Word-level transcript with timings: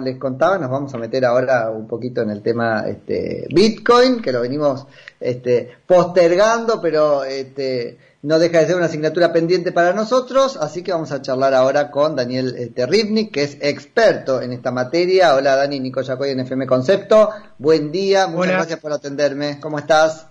como 0.00 0.08
les 0.08 0.18
contaba, 0.18 0.56
nos 0.58 0.70
vamos 0.70 0.94
a 0.94 0.98
meter 0.98 1.24
ahora 1.26 1.70
un 1.70 1.86
poquito 1.86 2.22
en 2.22 2.30
el 2.30 2.40
tema 2.42 2.84
este, 2.88 3.46
Bitcoin, 3.50 4.22
que 4.22 4.32
lo 4.32 4.40
venimos 4.40 4.86
este, 5.20 5.70
postergando, 5.86 6.80
pero 6.80 7.24
este, 7.24 7.98
no 8.22 8.38
deja 8.38 8.60
de 8.60 8.66
ser 8.66 8.76
una 8.76 8.86
asignatura 8.86 9.30
pendiente 9.32 9.72
para 9.72 9.92
nosotros, 9.92 10.56
así 10.56 10.82
que 10.82 10.92
vamos 10.92 11.12
a 11.12 11.20
charlar 11.20 11.52
ahora 11.54 11.90
con 11.90 12.16
Daniel 12.16 12.54
este, 12.56 12.86
Rivnik, 12.86 13.30
que 13.30 13.42
es 13.42 13.58
experto 13.60 14.40
en 14.40 14.52
esta 14.52 14.70
materia. 14.70 15.34
Hola 15.34 15.56
Dani, 15.56 15.78
Nico 15.80 16.00
Yacoy 16.00 16.30
en 16.30 16.40
FM 16.40 16.66
Concepto. 16.66 17.30
Buen 17.58 17.92
día, 17.92 18.26
muchas 18.26 18.52
gracias 18.52 18.80
por 18.80 18.92
atenderme. 18.92 19.60
¿Cómo 19.60 19.78
estás? 19.78 20.26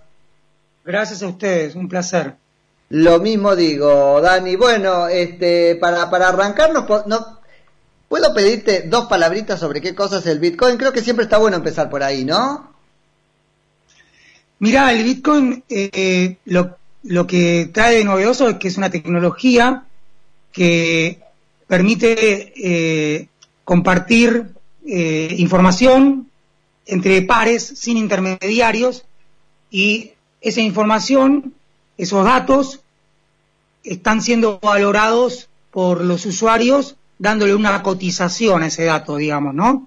Gracias 0.84 1.22
a 1.22 1.28
ustedes, 1.28 1.76
un 1.76 1.88
placer. 1.88 2.34
Lo 2.88 3.20
mismo 3.20 3.54
digo, 3.54 4.20
Dani. 4.20 4.56
Bueno, 4.56 5.06
este, 5.06 5.76
para, 5.76 6.10
para 6.10 6.28
arrancar, 6.30 6.72
no, 6.72 7.39
¿puedo 8.10 8.34
pedirte 8.34 8.82
dos 8.88 9.06
palabritas 9.06 9.60
sobre 9.60 9.80
qué 9.80 9.94
cosa 9.94 10.18
es 10.18 10.26
el 10.26 10.40
Bitcoin? 10.40 10.76
Creo 10.76 10.92
que 10.92 11.00
siempre 11.00 11.22
está 11.22 11.38
bueno 11.38 11.56
empezar 11.56 11.88
por 11.88 12.02
ahí, 12.02 12.24
¿no? 12.24 12.74
Mirá, 14.58 14.92
el 14.92 15.04
Bitcoin 15.04 15.62
eh, 15.68 16.38
lo, 16.44 16.76
lo 17.04 17.28
que 17.28 17.70
trae 17.72 17.98
de 17.98 18.04
novedoso 18.04 18.48
es 18.48 18.56
que 18.56 18.66
es 18.66 18.76
una 18.76 18.90
tecnología 18.90 19.84
que 20.50 21.20
permite 21.68 22.52
eh, 22.56 23.28
compartir 23.62 24.54
eh, 24.84 25.32
información 25.38 26.28
entre 26.86 27.22
pares 27.22 27.62
sin 27.76 27.96
intermediarios 27.96 29.04
y 29.70 30.14
esa 30.40 30.62
información, 30.62 31.54
esos 31.96 32.24
datos, 32.24 32.80
están 33.84 34.20
siendo 34.20 34.58
valorados 34.58 35.48
por 35.70 36.04
los 36.04 36.26
usuarios 36.26 36.96
dándole 37.20 37.54
una 37.54 37.82
cotización 37.82 38.62
a 38.62 38.66
ese 38.66 38.84
dato, 38.84 39.16
digamos, 39.16 39.54
¿no? 39.54 39.86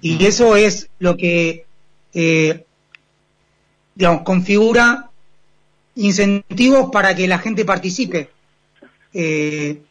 Y 0.00 0.24
eso 0.24 0.56
es 0.56 0.88
lo 1.00 1.16
que, 1.16 1.66
eh, 2.14 2.64
digamos, 3.94 4.22
configura 4.22 5.10
incentivos 5.96 6.90
para 6.90 7.14
que 7.14 7.28
la 7.28 7.38
gente 7.38 7.64
participe. 7.64 8.30
Eh, 9.12 9.82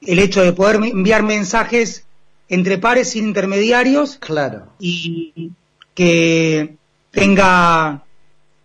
el 0.00 0.18
hecho 0.18 0.42
de 0.42 0.52
poder 0.52 0.76
enviar 0.76 1.22
mensajes 1.22 2.04
entre 2.48 2.78
pares 2.78 3.10
sin 3.10 3.28
intermediarios. 3.28 4.16
Claro. 4.18 4.72
Y 4.80 5.52
que 5.94 6.74
tenga 7.10 8.02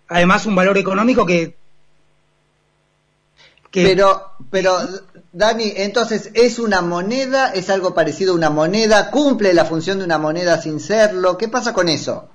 además 0.08 0.46
un 0.46 0.56
valor 0.56 0.78
económico 0.78 1.26
que, 1.26 1.56
Pero, 3.70 4.32
pero, 4.50 4.78
Dani, 5.34 5.74
entonces, 5.78 6.30
¿es 6.36 6.60
una 6.60 6.82
moneda? 6.82 7.50
¿Es 7.50 7.72
algo 7.72 7.96
parecido 7.96 8.34
a 8.34 8.36
una 8.36 8.52
moneda? 8.52 9.10
¿Cumple 9.10 9.52
la 9.56 9.66
función 9.66 9.98
de 9.98 10.06
una 10.06 10.20
moneda 10.20 10.62
sin 10.62 10.80
serlo? 10.80 11.40
¿Qué 11.40 11.48
pasa 11.48 11.74
con 11.74 11.90
eso? 11.90 12.30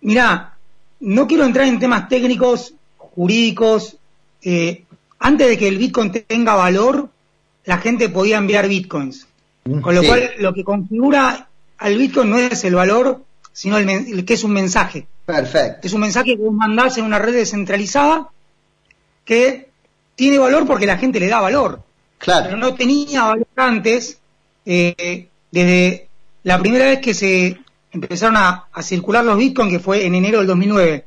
Mirá, 0.00 0.56
no 1.00 1.26
quiero 1.26 1.44
entrar 1.44 1.66
en 1.66 1.78
temas 1.78 2.08
técnicos, 2.08 2.72
jurídicos. 2.96 3.96
Eh, 4.40 4.84
antes 5.18 5.46
de 5.46 5.58
que 5.58 5.68
el 5.68 5.76
Bitcoin 5.76 6.10
tenga 6.10 6.54
valor, 6.54 7.10
la 7.66 7.76
gente 7.76 8.08
podía 8.08 8.38
enviar 8.38 8.68
Bitcoins. 8.68 9.26
Mm, 9.64 9.80
Con 9.80 9.94
lo 9.94 10.02
cual, 10.02 10.30
lo 10.38 10.54
que 10.54 10.64
configura 10.64 11.48
al 11.76 11.98
Bitcoin 11.98 12.30
no 12.30 12.38
es 12.38 12.64
el 12.64 12.74
valor, 12.74 13.22
sino 13.52 13.76
el, 13.76 14.24
que 14.24 14.34
es 14.34 14.42
un 14.42 14.54
mensaje. 14.54 15.06
Perfecto. 15.26 15.86
Es 15.86 15.92
un 15.92 16.00
mensaje 16.00 16.34
que 16.34 16.42
vos 16.42 16.54
mandás 16.54 16.96
en 16.96 17.04
una 17.04 17.18
red 17.18 17.34
descentralizada 17.34 18.30
que 19.26 19.71
tiene 20.14 20.38
valor 20.38 20.66
porque 20.66 20.86
la 20.86 20.98
gente 20.98 21.20
le 21.20 21.28
da 21.28 21.40
valor. 21.40 21.82
Claro. 22.18 22.44
Pero 22.46 22.56
no 22.56 22.74
tenía 22.74 23.24
valor 23.24 23.48
antes, 23.56 24.18
eh, 24.64 25.28
desde 25.50 26.08
la 26.44 26.58
primera 26.58 26.86
vez 26.86 27.00
que 27.00 27.14
se 27.14 27.58
empezaron 27.90 28.36
a, 28.36 28.68
circular 28.82 29.24
los 29.24 29.36
bitcoins, 29.36 29.72
que 29.72 29.80
fue 29.80 30.06
en 30.06 30.14
enero 30.14 30.38
del 30.38 30.46
2009, 30.46 31.04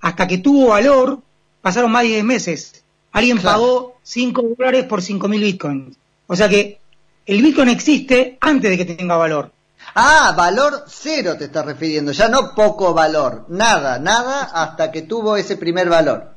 hasta 0.00 0.26
que 0.26 0.38
tuvo 0.38 0.68
valor, 0.68 1.20
pasaron 1.60 1.92
más 1.92 2.02
de 2.02 2.08
10 2.08 2.24
meses. 2.24 2.84
Alguien 3.12 3.40
pagó 3.40 3.98
5 4.02 4.42
dólares 4.56 4.84
por 4.84 5.02
5.000 5.02 5.40
bitcoins. 5.40 5.96
O 6.26 6.34
sea 6.34 6.48
que 6.48 6.78
el 7.26 7.42
bitcoin 7.42 7.68
existe 7.68 8.38
antes 8.40 8.70
de 8.70 8.78
que 8.78 8.94
tenga 8.94 9.16
valor. 9.16 9.52
Ah, 9.94 10.32
valor 10.36 10.84
cero 10.86 11.36
te 11.36 11.46
estás 11.46 11.66
refiriendo, 11.66 12.12
ya 12.12 12.28
no 12.28 12.54
poco 12.54 12.94
valor, 12.94 13.44
nada, 13.48 13.98
nada 13.98 14.44
hasta 14.44 14.90
que 14.90 15.02
tuvo 15.02 15.36
ese 15.36 15.56
primer 15.56 15.88
valor. 15.88 16.31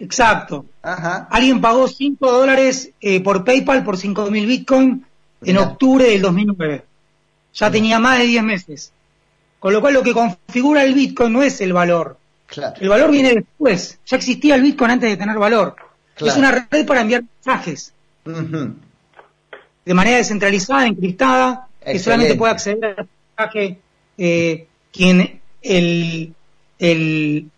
Exacto. 0.00 0.66
Alguien 0.82 1.60
pagó 1.60 1.86
5 1.86 2.32
dólares 2.32 2.90
eh, 3.00 3.20
por 3.20 3.44
PayPal 3.44 3.84
por 3.84 3.96
5.000 3.96 4.46
Bitcoin 4.46 5.06
en 5.44 5.58
octubre 5.58 6.04
del 6.04 6.22
2009. 6.22 6.84
Ya 7.54 7.70
tenía 7.70 7.98
más 7.98 8.18
de 8.18 8.26
10 8.26 8.42
meses. 8.42 8.92
Con 9.58 9.74
lo 9.74 9.80
cual 9.80 9.94
lo 9.94 10.02
que 10.02 10.14
configura 10.14 10.82
el 10.82 10.94
Bitcoin 10.94 11.32
no 11.32 11.42
es 11.42 11.60
el 11.60 11.74
valor. 11.74 12.16
El 12.80 12.88
valor 12.88 13.10
viene 13.10 13.34
después. 13.34 13.98
Ya 14.06 14.16
existía 14.16 14.54
el 14.54 14.62
Bitcoin 14.62 14.92
antes 14.92 15.10
de 15.10 15.16
tener 15.16 15.38
valor. 15.38 15.76
Es 16.16 16.36
una 16.36 16.66
red 16.70 16.86
para 16.86 17.02
enviar 17.02 17.22
mensajes. 17.22 17.92
De 18.24 19.94
manera 19.94 20.16
descentralizada, 20.16 20.86
encriptada, 20.86 21.68
que 21.84 21.98
solamente 21.98 22.34
puede 22.34 22.52
acceder 22.52 22.84
al 22.84 23.08
mensaje 23.36 23.78
eh, 24.18 24.66
quien 24.92 25.40
el, 25.62 26.34
el, 26.78 27.50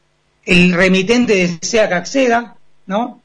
el 0.44 0.72
remitente 0.72 1.34
desea 1.34 1.88
que 1.88 1.94
acceda, 1.94 2.56
¿no? 2.86 3.20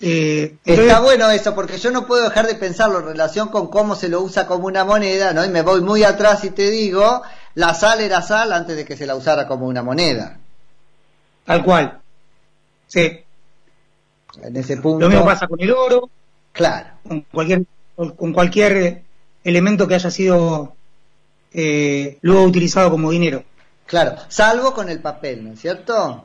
Eh, 0.00 0.56
Está 0.64 1.00
bueno 1.00 1.28
eso, 1.30 1.54
porque 1.54 1.78
yo 1.78 1.90
no 1.90 2.06
puedo 2.06 2.22
dejar 2.22 2.46
de 2.46 2.54
pensarlo 2.54 3.00
en 3.00 3.06
relación 3.06 3.48
con 3.48 3.66
cómo 3.68 3.96
se 3.96 4.08
lo 4.08 4.20
usa 4.20 4.46
como 4.46 4.66
una 4.66 4.84
moneda, 4.84 5.32
¿no? 5.32 5.44
Y 5.44 5.48
me 5.48 5.62
voy 5.62 5.80
muy 5.80 6.04
atrás 6.04 6.44
y 6.44 6.50
te 6.50 6.70
digo, 6.70 7.22
la 7.54 7.74
sal 7.74 8.00
era 8.00 8.22
sal 8.22 8.52
antes 8.52 8.76
de 8.76 8.84
que 8.84 8.96
se 8.96 9.06
la 9.06 9.16
usara 9.16 9.48
como 9.48 9.66
una 9.66 9.82
moneda. 9.82 10.38
Tal 11.44 11.64
cual. 11.64 12.00
Sí. 12.86 13.24
En 14.40 14.56
ese 14.56 14.76
punto. 14.76 15.00
Lo 15.00 15.08
mismo 15.08 15.24
pasa 15.24 15.48
con 15.48 15.60
el 15.60 15.72
oro. 15.72 16.08
Claro. 16.52 16.90
Con 17.06 17.22
cualquier, 17.22 17.64
con 17.96 18.32
cualquier 18.32 19.02
elemento 19.42 19.88
que 19.88 19.94
haya 19.96 20.10
sido 20.10 20.74
eh, 21.52 22.18
luego 22.20 22.44
utilizado 22.44 22.90
como 22.90 23.10
dinero. 23.10 23.42
Claro, 23.88 24.16
salvo 24.28 24.74
con 24.74 24.90
el 24.90 25.00
papel, 25.00 25.42
¿no 25.42 25.54
es 25.54 25.60
cierto? 25.60 26.22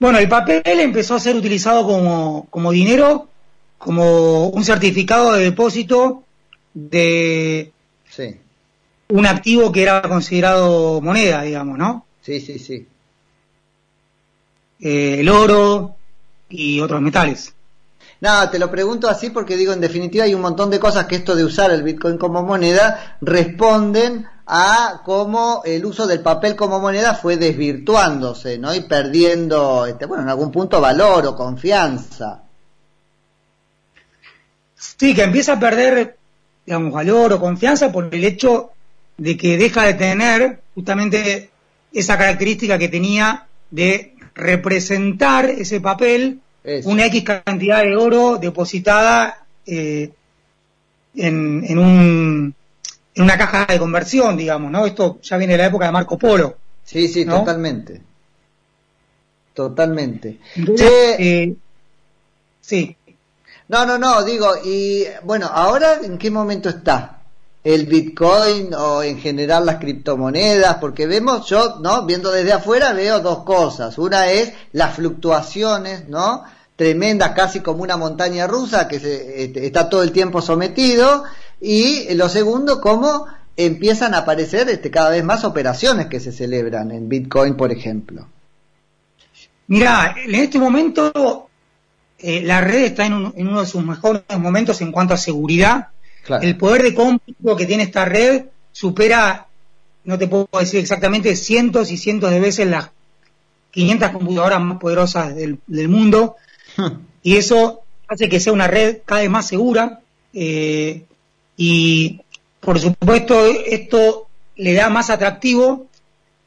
Bueno, 0.00 0.18
el 0.18 0.28
papel 0.28 0.62
empezó 0.80 1.14
a 1.14 1.20
ser 1.20 1.36
utilizado 1.36 1.86
como, 1.86 2.48
como 2.50 2.72
dinero, 2.72 3.28
como 3.78 4.48
un 4.48 4.64
certificado 4.64 5.32
de 5.32 5.44
depósito 5.44 6.24
de 6.74 7.72
un 9.08 9.26
activo 9.26 9.70
que 9.70 9.82
era 9.82 10.02
considerado 10.02 11.00
moneda, 11.00 11.42
digamos, 11.42 11.78
¿no? 11.78 12.04
Sí, 12.20 12.40
sí, 12.40 12.58
sí. 12.58 12.88
Eh, 14.80 15.20
el 15.20 15.28
oro 15.28 15.94
y 16.48 16.80
otros 16.80 17.00
metales. 17.00 17.54
No, 18.24 18.48
te 18.48 18.58
lo 18.58 18.70
pregunto 18.70 19.06
así 19.06 19.28
porque 19.28 19.54
digo, 19.54 19.74
en 19.74 19.82
definitiva 19.82 20.24
hay 20.24 20.32
un 20.32 20.40
montón 20.40 20.70
de 20.70 20.80
cosas 20.80 21.04
que 21.04 21.16
esto 21.16 21.36
de 21.36 21.44
usar 21.44 21.70
el 21.70 21.82
Bitcoin 21.82 22.16
como 22.16 22.42
moneda 22.42 23.18
responden 23.20 24.26
a 24.46 25.02
cómo 25.04 25.60
el 25.66 25.84
uso 25.84 26.06
del 26.06 26.20
papel 26.20 26.56
como 26.56 26.80
moneda 26.80 27.14
fue 27.16 27.36
desvirtuándose, 27.36 28.56
¿no? 28.56 28.74
Y 28.74 28.80
perdiendo, 28.80 29.84
este, 29.84 30.06
bueno, 30.06 30.22
en 30.22 30.30
algún 30.30 30.50
punto 30.50 30.80
valor 30.80 31.26
o 31.26 31.36
confianza. 31.36 32.44
Sí, 34.74 35.14
que 35.14 35.24
empieza 35.24 35.52
a 35.52 35.60
perder, 35.60 36.16
digamos, 36.64 36.94
valor 36.94 37.34
o 37.34 37.40
confianza 37.40 37.92
por 37.92 38.08
el 38.10 38.24
hecho 38.24 38.70
de 39.18 39.36
que 39.36 39.58
deja 39.58 39.82
de 39.82 39.94
tener 39.94 40.60
justamente 40.74 41.50
esa 41.92 42.16
característica 42.16 42.78
que 42.78 42.88
tenía 42.88 43.48
de 43.70 44.14
representar 44.34 45.44
ese 45.44 45.82
papel 45.82 46.40
una 46.84 47.06
X 47.06 47.24
cantidad 47.24 47.82
de 47.82 47.96
oro 47.96 48.38
depositada 48.38 49.44
eh, 49.66 50.10
en, 51.14 51.64
en 51.66 51.78
un 51.78 52.54
en 53.16 53.22
una 53.22 53.38
caja 53.38 53.66
de 53.66 53.78
conversión, 53.78 54.36
digamos, 54.36 54.72
¿no? 54.72 54.86
Esto 54.86 55.20
ya 55.22 55.36
viene 55.36 55.52
de 55.52 55.58
la 55.58 55.66
época 55.66 55.86
de 55.86 55.92
Marco 55.92 56.18
Polo. 56.18 56.56
Sí, 56.84 57.06
sí, 57.08 57.24
totalmente. 57.24 58.00
Totalmente. 59.54 60.40
Eh, 60.56 61.54
sí. 62.60 62.96
No, 63.68 63.86
no, 63.86 63.98
no, 63.98 64.24
digo, 64.24 64.48
y 64.64 65.04
bueno, 65.22 65.46
ahora 65.46 66.00
en 66.02 66.18
qué 66.18 66.30
momento 66.30 66.68
está 66.68 67.23
el 67.64 67.86
Bitcoin 67.86 68.74
o 68.74 69.02
en 69.02 69.18
general 69.18 69.64
las 69.64 69.76
criptomonedas, 69.76 70.76
porque 70.76 71.06
vemos, 71.06 71.46
yo, 71.48 71.80
¿no? 71.80 72.04
Viendo 72.04 72.30
desde 72.30 72.52
afuera 72.52 72.92
veo 72.92 73.20
dos 73.20 73.42
cosas. 73.44 73.96
Una 73.96 74.30
es 74.30 74.52
las 74.72 74.94
fluctuaciones, 74.94 76.08
¿no? 76.08 76.44
Tremendas, 76.76 77.32
casi 77.32 77.60
como 77.60 77.82
una 77.82 77.96
montaña 77.96 78.46
rusa 78.46 78.86
que 78.86 79.00
se, 79.00 79.44
este, 79.44 79.66
está 79.66 79.88
todo 79.88 80.02
el 80.02 80.12
tiempo 80.12 80.42
sometido 80.42 81.24
y 81.60 82.12
lo 82.14 82.28
segundo, 82.28 82.80
cómo 82.82 83.26
empiezan 83.56 84.14
a 84.14 84.18
aparecer 84.18 84.68
este, 84.68 84.90
cada 84.90 85.10
vez 85.10 85.24
más 85.24 85.44
operaciones 85.44 86.06
que 86.06 86.20
se 86.20 86.32
celebran 86.32 86.90
en 86.90 87.08
Bitcoin, 87.08 87.56
por 87.56 87.72
ejemplo. 87.72 88.26
Mira, 89.68 90.14
en 90.22 90.34
este 90.34 90.58
momento 90.58 91.48
eh, 92.18 92.42
la 92.42 92.60
red 92.60 92.84
está 92.84 93.06
en, 93.06 93.32
uno 93.34 93.60
de 93.60 93.66
sus 93.66 93.84
mejores 93.84 94.22
momentos 94.38 94.80
en 94.82 94.92
cuanto 94.92 95.14
a 95.14 95.18
seguridad. 95.18 95.88
El 96.42 96.56
poder 96.56 96.82
de 96.82 96.94
cómputo 96.94 97.56
que 97.56 97.66
tiene 97.66 97.82
esta 97.82 98.04
red 98.04 98.46
supera, 98.72 99.46
no 100.04 100.18
te 100.18 100.26
puedo 100.26 100.48
decir 100.58 100.80
exactamente, 100.80 101.36
cientos 101.36 101.90
y 101.90 101.96
cientos 101.96 102.30
de 102.30 102.40
veces 102.40 102.66
las 102.66 102.90
500 103.72 104.10
computadoras 104.10 104.60
más 104.60 104.78
poderosas 104.78 105.34
del, 105.34 105.58
mundo. 105.88 106.36
y 107.22 107.36
eso 107.36 107.82
hace 108.08 108.28
que 108.28 108.40
sea 108.40 108.52
una 108.52 108.68
red 108.68 108.98
cada 109.04 109.20
vez 109.22 109.30
más 109.30 109.46
segura. 109.46 110.00
Eh, 110.32 111.04
y 111.56 112.20
por 112.60 112.78
supuesto, 112.80 113.46
esto 113.66 114.26
le 114.56 114.72
da 114.74 114.88
más 114.88 115.10
atractivo 115.10 115.88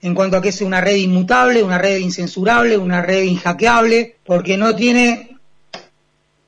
en 0.01 0.15
cuanto 0.15 0.37
a 0.37 0.41
que 0.41 0.49
es 0.49 0.61
una 0.61 0.81
red 0.81 0.95
inmutable, 0.95 1.63
una 1.63 1.77
red 1.77 1.97
incensurable, 1.97 2.77
una 2.77 3.01
red 3.01 3.23
inhackeable, 3.23 4.15
porque 4.25 4.57
no 4.57 4.75
tiene, 4.75 5.37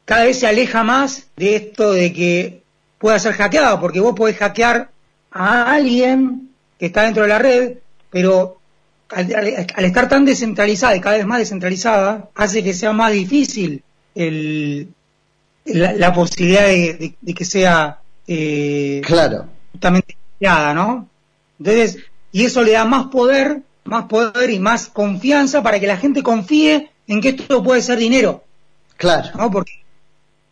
cada 0.05 0.25
vez 0.25 0.39
se 0.39 0.47
aleja 0.47 0.83
más 0.83 1.27
de 1.35 1.55
esto 1.55 1.91
de 1.91 2.13
que 2.13 2.63
pueda 2.99 3.17
ser 3.17 3.33
hackeado, 3.33 3.79
porque 3.79 3.99
vos 3.99 4.13
podés 4.13 4.37
hackear 4.37 4.91
a 5.31 5.73
alguien 5.73 6.49
que 6.77 6.87
está 6.87 7.03
dentro 7.03 7.23
de 7.23 7.29
la 7.29 7.39
red, 7.39 7.77
pero 8.11 8.59
al, 9.09 9.85
estar 9.85 10.07
tan 10.07 10.25
descentralizada 10.25 10.95
y 10.95 11.01
cada 11.01 11.17
vez 11.17 11.25
más 11.25 11.39
descentralizada, 11.39 12.29
hace 12.35 12.63
que 12.63 12.73
sea 12.73 12.93
más 12.93 13.11
difícil 13.11 13.83
la, 15.65 16.13
posibilidad 16.13 16.67
de, 16.67 17.15
que 17.35 17.45
sea 17.45 17.99
eh, 18.27 19.01
claro 19.03 19.45
justamente 19.71 20.17
¿no? 20.39 21.07
Entonces, 21.59 21.97
y 22.31 22.45
eso 22.45 22.63
le 22.63 22.71
da 22.73 22.85
más 22.85 23.07
poder, 23.07 23.61
más 23.83 24.05
poder 24.05 24.49
y 24.49 24.59
más 24.59 24.87
confianza 24.87 25.61
para 25.61 25.79
que 25.79 25.87
la 25.87 25.97
gente 25.97 26.23
confíe 26.23 26.89
en 27.07 27.21
que 27.21 27.29
esto 27.29 27.63
puede 27.63 27.81
ser 27.81 27.99
dinero. 27.99 28.43
Claro. 28.95 29.29
¿no? 29.35 29.51
Porque 29.51 29.73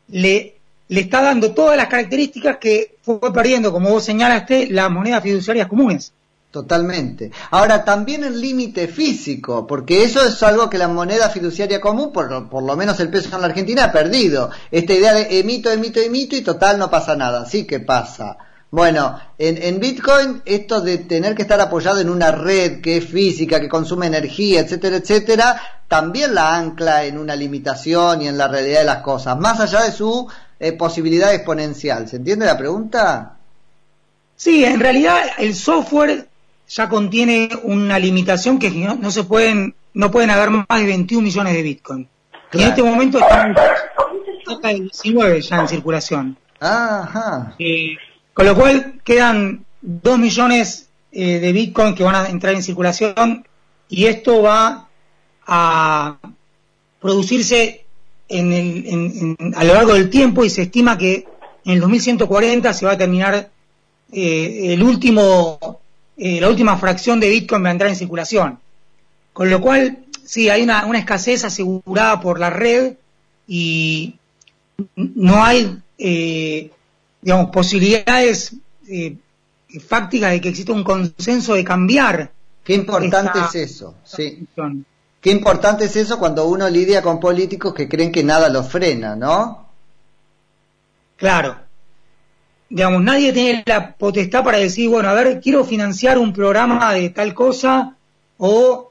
le, 0.09 0.56
le 0.89 1.01
está 1.01 1.21
dando 1.21 1.53
todas 1.53 1.77
las 1.77 1.87
características 1.87 2.57
que 2.57 2.97
fue 3.01 3.33
perdiendo, 3.33 3.71
como 3.71 3.89
vos 3.89 4.03
señalaste, 4.03 4.67
las 4.69 4.89
monedas 4.89 5.23
fiduciarias 5.23 5.67
comunes. 5.67 6.13
Totalmente. 6.49 7.31
Ahora, 7.51 7.83
también 7.83 8.23
el 8.23 8.39
límite 8.39 8.87
físico, 8.87 9.67
porque 9.67 10.03
eso 10.03 10.25
es 10.25 10.41
algo 10.43 10.69
que 10.69 10.77
la 10.77 10.87
moneda 10.87 11.29
fiduciaria 11.29 11.81
común, 11.81 12.11
por, 12.11 12.49
por, 12.49 12.63
lo 12.63 12.75
menos 12.75 12.99
el 12.99 13.09
peso 13.09 13.35
en 13.35 13.41
la 13.41 13.47
Argentina, 13.47 13.85
ha 13.85 13.91
perdido. 13.91 14.49
Esta 14.71 14.93
idea 14.93 15.13
de 15.13 15.39
emito, 15.39 15.69
emito, 15.69 15.99
emito 15.99 16.35
y 16.35 16.41
total 16.41 16.79
no 16.79 16.89
pasa 16.89 17.15
nada. 17.15 17.45
Sí 17.45 17.65
que 17.65 17.81
pasa. 17.81 18.37
Bueno, 18.69 19.17
en, 19.37 19.79
Bitcoin 19.79 20.41
esto 20.45 20.81
de 20.81 20.97
tener 20.97 21.35
que 21.35 21.43
estar 21.43 21.59
apoyado 21.61 22.01
en 22.01 22.09
una 22.09 22.31
red 22.31 22.81
que 22.81 22.97
es 22.97 23.05
física, 23.05 23.61
que 23.61 23.69
consume 23.69 24.07
energía, 24.07 24.59
etcétera, 24.59 24.97
etcétera, 24.97 25.61
también 25.87 26.35
la 26.35 26.53
ancla 26.53 27.05
en 27.05 27.17
una 27.17 27.35
limitación 27.35 28.21
y 28.21 28.27
en 28.27 28.37
la 28.37 28.49
realidad 28.49 28.79
de 28.79 28.85
las 28.85 29.01
cosas, 29.03 29.37
más 29.37 29.61
allá 29.61 29.83
de 29.83 29.93
su 29.93 30.27
eh, 30.59 30.71
posibilidad 30.73 31.33
exponencial. 31.33 32.07
¿Se 32.07 32.17
entiende 32.17 32.45
la 32.45 32.57
pregunta? 32.57 33.37
Sí, 34.35 34.63
en 34.63 34.79
realidad 34.79 35.19
el 35.37 35.55
software 35.55 36.27
ya 36.67 36.89
contiene 36.89 37.49
una 37.63 37.97
limitación 37.97 38.59
que 38.59 38.69
no, 38.69 39.11
se 39.11 39.23
pueden, 39.23 39.75
no 39.93 40.11
pueden 40.11 40.29
haber 40.29 40.49
más 40.49 40.67
de 40.69 40.85
21 40.85 41.23
millones 41.23 41.53
de 41.53 41.61
Bitcoin. 41.61 42.07
Y 42.53 42.61
en 42.61 42.69
este 42.69 42.83
momento 42.83 43.19
están 43.19 43.55
cerca 44.45 44.67
de 44.69 44.81
19 44.81 45.41
ya 45.41 45.59
en 45.59 45.67
circulación. 45.67 46.37
Ajá. 46.59 47.55
Eh, 47.59 47.97
con 48.33 48.45
lo 48.45 48.55
cual 48.55 49.01
quedan 49.03 49.65
2 49.81 50.19
millones 50.19 50.89
eh, 51.11 51.39
de 51.39 51.51
Bitcoin 51.51 51.95
que 51.95 52.03
van 52.03 52.15
a 52.15 52.29
entrar 52.29 52.53
en 52.53 52.63
circulación 52.63 53.47
y 53.89 54.05
esto 54.05 54.41
va 54.41 54.87
a 55.45 56.17
producirse 56.99 57.86
a 58.29 59.63
lo 59.63 59.73
largo 59.73 59.93
del 59.93 60.09
tiempo 60.09 60.43
y 60.43 60.49
se 60.49 60.63
estima 60.63 60.97
que 60.97 61.27
en 61.65 61.73
el 61.73 61.79
2140 61.79 62.73
se 62.73 62.85
va 62.85 62.93
a 62.93 62.97
terminar 62.97 63.49
eh, 64.11 64.73
el 64.73 64.83
último, 64.83 65.79
eh, 66.17 66.39
la 66.39 66.49
última 66.49 66.77
fracción 66.77 67.19
de 67.19 67.29
Bitcoin 67.29 67.63
va 67.63 67.69
a 67.69 67.71
entrar 67.71 67.89
en 67.89 67.95
circulación. 67.95 68.59
Con 69.33 69.49
lo 69.49 69.61
cual, 69.61 69.99
sí, 70.23 70.49
hay 70.49 70.63
una, 70.63 70.85
una 70.85 70.99
escasez 70.99 71.43
asegurada 71.43 72.19
por 72.19 72.39
la 72.39 72.49
red 72.49 72.93
y 73.47 74.15
no 74.95 75.43
hay 75.43 75.81
digamos, 77.21 77.49
posibilidades 77.49 78.55
eh, 78.87 79.17
fácticas 79.85 80.31
de 80.31 80.41
que 80.41 80.49
exista 80.49 80.71
un 80.71 80.83
consenso 80.83 81.55
de 81.55 81.63
cambiar. 81.63 82.31
Qué 82.63 82.73
importante 82.73 83.39
es 83.39 83.55
eso, 83.55 83.95
sí. 84.03 84.47
Qué 85.27 85.33
importante 85.33 85.83
es 85.83 85.95
eso 85.97 86.19
cuando 86.19 86.47
uno 86.47 86.69
lidia 86.69 87.01
con 87.01 87.19
políticos 87.19 87.73
que 87.73 87.89
creen 87.89 88.13
que 88.13 88.23
nada 88.23 88.47
los 88.47 88.69
frena, 88.69 89.13
¿no? 89.13 89.67
Claro. 91.17 91.57
Digamos, 92.69 93.03
nadie 93.03 93.33
tiene 93.33 93.61
la 93.65 93.93
potestad 93.93 94.41
para 94.45 94.59
decir, 94.59 94.87
bueno, 94.89 95.09
a 95.09 95.13
ver, 95.13 95.41
quiero 95.41 95.65
financiar 95.65 96.17
un 96.17 96.31
programa 96.31 96.93
de 96.93 97.09
tal 97.09 97.33
cosa 97.33 97.97
o 98.37 98.89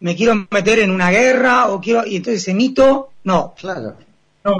me 0.00 0.16
quiero 0.16 0.46
meter 0.50 0.78
en 0.78 0.90
una 0.90 1.10
guerra 1.10 1.68
o 1.68 1.82
quiero 1.82 2.06
y 2.06 2.16
entonces 2.16 2.48
emito, 2.48 3.10
no. 3.24 3.52
Claro. 3.54 3.94
No, 4.42 4.56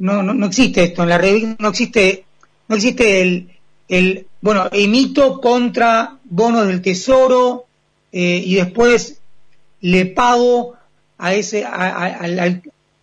no, 0.00 0.22
no, 0.22 0.34
no 0.34 0.46
existe 0.48 0.84
esto 0.84 1.02
en 1.02 1.08
la 1.08 1.16
revista, 1.16 1.56
no 1.60 1.70
existe 1.70 2.26
no 2.68 2.76
existe 2.76 3.22
el, 3.22 3.48
el 3.88 4.26
bueno, 4.42 4.68
emito 4.70 5.40
contra 5.40 6.18
bonos 6.24 6.66
del 6.66 6.82
tesoro 6.82 7.64
eh, 8.12 8.42
y 8.44 8.56
después 8.56 9.18
le 9.80 10.06
pago 10.06 10.74
a 11.18 11.34
ese, 11.34 11.64
al, 11.64 12.62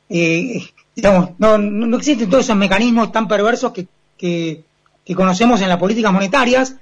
eh, 0.10 0.64
digamos, 0.96 1.32
no, 1.38 1.58
no 1.58 1.98
existen 1.98 2.30
todos 2.30 2.46
esos 2.46 2.56
mecanismos 2.56 3.12
tan 3.12 3.28
perversos 3.28 3.72
que, 3.72 3.88
que, 4.18 4.64
que 5.04 5.16
conocemos 5.16 5.62
en 5.62 5.70
las 5.70 5.80
políticas 5.80 6.14
monetarias 6.14 6.76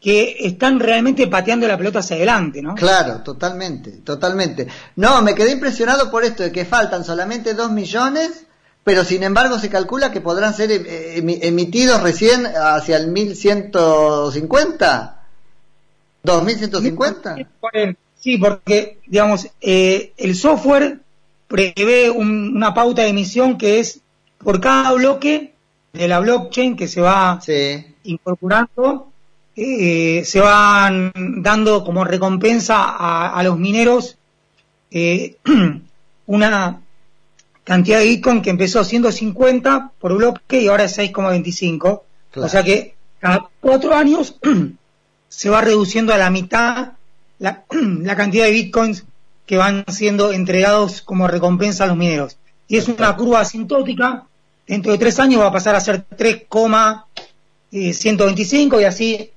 que 0.00 0.36
están 0.40 0.80
realmente 0.80 1.28
pateando 1.28 1.68
la 1.68 1.78
pelota 1.78 2.00
hacia 2.00 2.16
adelante, 2.16 2.60
¿no? 2.60 2.74
Claro, 2.74 3.20
totalmente, 3.20 3.92
totalmente. 3.98 4.66
No, 4.96 5.22
me 5.22 5.34
quedé 5.34 5.52
impresionado 5.52 6.10
por 6.10 6.24
esto 6.24 6.42
de 6.42 6.50
que 6.50 6.64
faltan 6.64 7.04
solamente 7.04 7.54
dos 7.54 7.70
millones 7.70 8.46
pero 8.84 9.04
sin 9.04 9.22
embargo 9.22 9.58
se 9.58 9.70
calcula 9.70 10.10
que 10.10 10.20
podrán 10.20 10.54
ser 10.54 10.70
eh, 10.72 11.38
emitidos 11.42 12.02
recién 12.02 12.46
hacia 12.46 12.96
el 12.96 13.08
1150. 13.08 15.18
¿2150? 16.24 17.46
Sí, 18.22 18.38
porque, 18.38 18.98
digamos, 19.06 19.48
eh, 19.60 20.12
el 20.16 20.36
software 20.36 21.00
prevé 21.48 22.08
una 22.08 22.72
pauta 22.72 23.02
de 23.02 23.08
emisión 23.08 23.58
que 23.58 23.80
es 23.80 24.00
por 24.38 24.60
cada 24.60 24.92
bloque 24.92 25.52
de 25.92 26.08
la 26.08 26.20
blockchain 26.20 26.76
que 26.76 26.86
se 26.86 27.00
va 27.00 27.40
incorporando, 28.04 29.08
eh, 29.56 30.22
se 30.24 30.40
van 30.40 31.12
dando 31.14 31.84
como 31.84 32.04
recompensa 32.04 32.84
a, 32.84 33.34
a 33.34 33.42
los 33.42 33.58
mineros 33.58 34.16
una 36.26 36.80
cantidad 37.64 37.98
de 37.98 38.06
Bitcoin 38.06 38.42
que 38.42 38.50
empezó 38.50 38.84
siendo 38.84 39.10
50 39.10 39.92
por 39.98 40.16
bloque 40.16 40.60
y 40.60 40.68
ahora 40.68 40.84
es 40.84 40.96
6,25. 40.98 42.02
O 42.36 42.48
sea 42.48 42.62
que 42.62 42.94
cada 43.18 43.48
cuatro 43.60 43.94
años 43.94 44.36
se 45.28 45.50
va 45.50 45.60
reduciendo 45.60 46.14
a 46.14 46.18
la 46.18 46.30
mitad 46.30 46.92
la, 47.42 47.64
cantidad 48.16 48.46
de 48.46 48.52
Bitcoins 48.52 49.04
que 49.46 49.56
van 49.56 49.84
siendo 49.88 50.32
entregados 50.32 51.00
como 51.02 51.28
recompensa 51.28 51.84
a 51.84 51.88
los 51.88 51.96
mineros. 51.96 52.36
Y 52.68 52.76
es 52.76 52.86
una 52.88 53.16
curva 53.16 53.40
asintótica. 53.40 54.26
Dentro 54.66 54.92
de 54.92 54.98
tres 54.98 55.18
años 55.18 55.40
va 55.40 55.46
a 55.48 55.52
pasar 55.52 55.74
a 55.74 55.80
ser 55.80 56.02
3,125 56.02 58.80
y 58.80 58.84
así 58.84 59.32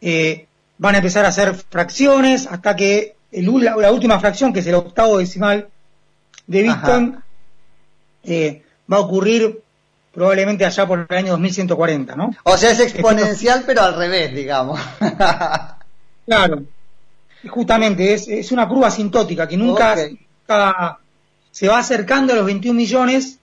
eh, 0.00 0.46
van 0.78 0.96
a 0.96 0.98
empezar 0.98 1.24
a 1.24 1.28
hacer 1.28 1.54
fracciones 1.54 2.48
hasta 2.48 2.74
que 2.74 3.14
la 3.30 3.92
última 3.92 4.18
fracción, 4.18 4.52
que 4.52 4.58
es 4.60 4.66
el 4.66 4.74
octavo 4.74 5.18
decimal, 5.18 5.68
de 6.46 6.62
Bitcoin 6.62 7.18
eh, 8.24 8.62
va 8.92 8.96
a 8.96 9.00
ocurrir 9.00 9.62
probablemente 10.12 10.66
allá 10.66 10.84
por 10.86 11.06
el 11.08 11.16
año 11.16 11.30
2140, 11.30 12.16
¿no? 12.16 12.34
O 12.42 12.56
sea, 12.56 12.72
es 12.72 12.80
exponencial, 12.80 13.62
pero 13.64 13.82
al 13.82 13.94
revés, 13.94 14.34
digamos. 14.34 14.80
claro, 16.26 16.64
justamente, 17.48 18.14
es, 18.14 18.28
es, 18.28 18.52
una 18.52 18.68
curva 18.68 18.88
asintótica 18.88 19.48
que 19.48 19.56
nunca, 19.56 19.96
se 21.50 21.68
va 21.68 21.78
acercando 21.78 22.32
a 22.32 22.36
los 22.36 22.46
21 22.46 22.74
millones 22.76 23.38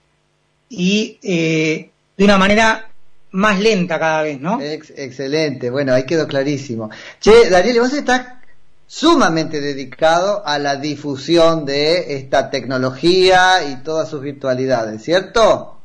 y 0.68 1.18
eh, 1.22 1.90
de 2.16 2.24
una 2.24 2.38
manera 2.38 2.90
más 3.32 3.60
lenta 3.60 3.98
cada 3.98 4.22
vez, 4.22 4.40
¿no? 4.40 4.60
excelente, 4.60 5.70
bueno, 5.70 5.92
ahí 5.92 6.04
quedó 6.04 6.26
clarísimo. 6.26 6.90
Che, 7.20 7.48
Daniel, 7.48 7.80
vos 7.80 7.92
estás 7.92 8.40
sumamente 8.86 9.60
dedicado 9.60 10.44
a 10.44 10.58
la 10.58 10.74
difusión 10.74 11.64
de 11.64 12.16
esta 12.16 12.50
tecnología 12.50 13.62
y 13.70 13.84
todas 13.84 14.10
sus 14.10 14.20
virtualidades, 14.20 15.04
¿cierto? 15.04 15.80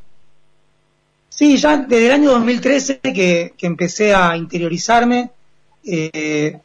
Sí, 1.30 1.58
ya 1.58 1.78
desde 1.78 2.08
el 2.08 2.12
año 2.14 2.32
2013 2.32 3.02
que, 3.02 3.54
empecé 3.62 4.16
a 4.16 4.36
interiorizarme, 4.36 5.30
eh, 5.84 6.58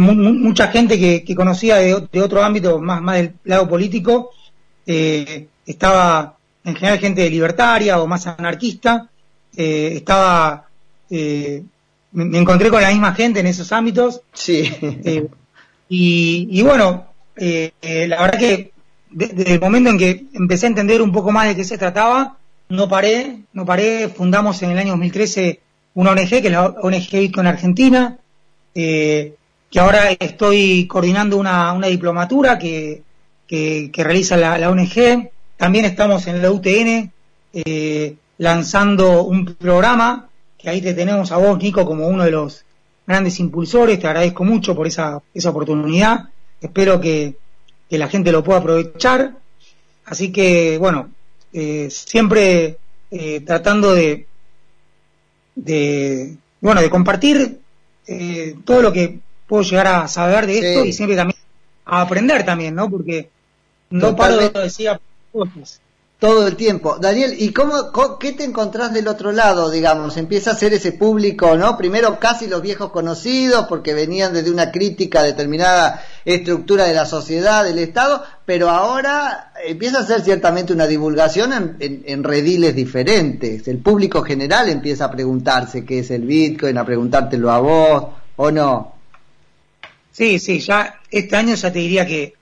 mucha 0.00 0.68
gente 0.68 0.98
que, 0.98 1.34
conocía 1.34 1.76
de, 1.76 1.94
otro 1.94 2.42
ámbito, 2.42 2.80
más, 2.80 3.02
más 3.02 3.16
del 3.16 3.34
lado 3.44 3.68
político, 3.68 4.30
eh, 4.86 5.48
estaba 5.66 6.36
en 6.64 6.74
general 6.74 6.98
gente 6.98 7.28
libertaria 7.28 8.00
o 8.00 8.06
más 8.06 8.26
anarquista, 8.26 9.08
eh, 9.56 9.92
estaba, 9.96 10.66
eh, 11.10 11.62
me, 12.12 12.38
encontré 12.38 12.70
con 12.70 12.80
la 12.80 12.90
misma 12.90 13.14
gente 13.14 13.40
en 13.40 13.46
esos 13.46 13.72
ámbitos. 13.72 14.22
Sí. 14.32 14.70
Y, 15.88 16.48
y, 16.50 16.62
bueno, 16.62 17.08
la 17.36 18.22
verdad 18.22 18.38
que 18.38 18.72
desde 19.10 19.54
el 19.54 19.60
momento 19.60 19.90
en 19.90 19.98
que 19.98 20.24
empecé 20.32 20.64
a 20.64 20.70
entender 20.70 21.02
un 21.02 21.12
poco 21.12 21.32
más 21.32 21.46
de 21.46 21.54
qué 21.54 21.64
se 21.64 21.76
trataba, 21.76 22.38
no 22.70 22.88
paré, 22.88 23.40
no 23.52 23.66
paré, 23.66 24.08
fundamos 24.08 24.62
en 24.62 24.70
el 24.70 24.78
año 24.78 24.92
2013 24.92 25.60
una 25.92 26.12
ONG, 26.12 26.28
que 26.28 26.46
es 26.46 26.50
la 26.50 26.64
ONG 26.64 27.10
Bitcoin 27.12 27.46
Argentina, 27.46 28.16
que 29.72 29.80
ahora 29.80 30.10
estoy 30.10 30.86
coordinando 30.86 31.38
una, 31.38 31.72
una 31.72 31.86
diplomatura 31.86 32.58
que, 32.58 33.02
que, 33.48 33.90
realiza 33.96 34.36
la, 34.36 34.58
la, 34.58 34.68
ONG. 34.68 35.30
También 35.56 35.86
estamos 35.86 36.26
en 36.26 36.42
la 36.42 36.50
UTN 36.50 37.10
eh, 37.54 38.14
lanzando 38.36 39.22
un 39.22 39.54
programa, 39.54 40.28
que 40.58 40.68
ahí 40.68 40.82
te 40.82 40.92
tenemos 40.92 41.32
a 41.32 41.38
vos, 41.38 41.58
Nico, 41.58 41.86
como 41.86 42.06
uno 42.06 42.22
de 42.22 42.32
los 42.32 42.66
grandes 43.06 43.40
impulsores. 43.40 43.98
Te 43.98 44.06
agradezco 44.06 44.44
mucho 44.44 44.76
por 44.76 44.86
esa, 44.86 45.22
esa 45.32 45.48
oportunidad. 45.48 46.28
Espero 46.60 47.00
que, 47.00 47.36
que 47.88 47.96
la 47.96 48.08
gente 48.08 48.30
lo 48.30 48.44
pueda 48.44 48.58
aprovechar. 48.58 49.38
Así 50.04 50.32
que, 50.32 50.76
bueno, 50.76 51.08
eh, 51.54 51.88
siempre 51.90 52.76
eh, 53.10 53.40
tratando 53.40 53.94
de, 53.94 54.26
de, 55.54 56.36
bueno, 56.60 56.82
de 56.82 56.90
compartir 56.90 57.58
todo 58.66 58.82
lo 58.82 58.92
que 58.92 59.20
puedo 59.52 59.64
llegar 59.64 59.86
a 59.86 60.08
saber 60.08 60.46
de 60.46 60.58
esto 60.60 60.84
y 60.86 60.94
siempre 60.94 61.14
también 61.14 61.38
a 61.84 62.00
aprender 62.00 62.42
también, 62.42 62.74
¿no? 62.74 62.88
Porque 62.88 63.28
no 63.90 64.16
paro 64.16 64.38
de 64.38 64.48
decir 64.48 64.98
cosas 65.30 65.78
todo 66.18 66.46
el 66.46 66.56
tiempo. 66.56 66.96
Daniel, 66.98 67.34
¿y 67.36 67.52
cómo, 67.52 67.92
qué 68.18 68.32
te 68.32 68.44
encontrás 68.44 68.94
del 68.94 69.08
otro 69.08 69.30
lado, 69.30 69.70
digamos? 69.70 70.16
Empieza 70.16 70.52
a 70.52 70.54
ser 70.54 70.72
ese 70.72 70.92
público, 70.92 71.54
¿no? 71.58 71.76
Primero 71.76 72.18
casi 72.18 72.46
los 72.46 72.62
viejos 72.62 72.92
conocidos, 72.92 73.66
porque 73.68 73.92
venían 73.92 74.32
desde 74.32 74.50
una 74.50 74.72
crítica 74.72 75.20
a 75.20 75.24
determinada 75.24 76.02
estructura 76.24 76.84
de 76.84 76.94
la 76.94 77.04
sociedad, 77.04 77.62
del 77.62 77.78
Estado, 77.78 78.24
pero 78.46 78.70
ahora 78.70 79.52
empieza 79.66 79.98
a 79.98 80.06
ser 80.06 80.22
ciertamente 80.22 80.72
una 80.72 80.86
divulgación 80.86 81.76
en, 81.78 82.24
rediles 82.24 82.74
diferentes. 82.74 83.68
El 83.68 83.78
público 83.78 84.22
general 84.22 84.70
empieza 84.70 85.04
a 85.04 85.10
preguntarse 85.10 85.84
qué 85.84 85.98
es 85.98 86.10
el 86.10 86.22
Bitcoin, 86.22 86.78
a 86.78 86.86
preguntártelo 86.86 87.50
a 87.50 87.58
vos, 87.58 88.04
¿o 88.36 88.50
no? 88.50 89.01
Sí, 90.12 90.38
sí, 90.38 90.60
ya 90.60 91.00
este 91.10 91.36
año 91.36 91.54
ya 91.54 91.72
te 91.72 91.78
diría 91.78 92.06
que 92.06 92.34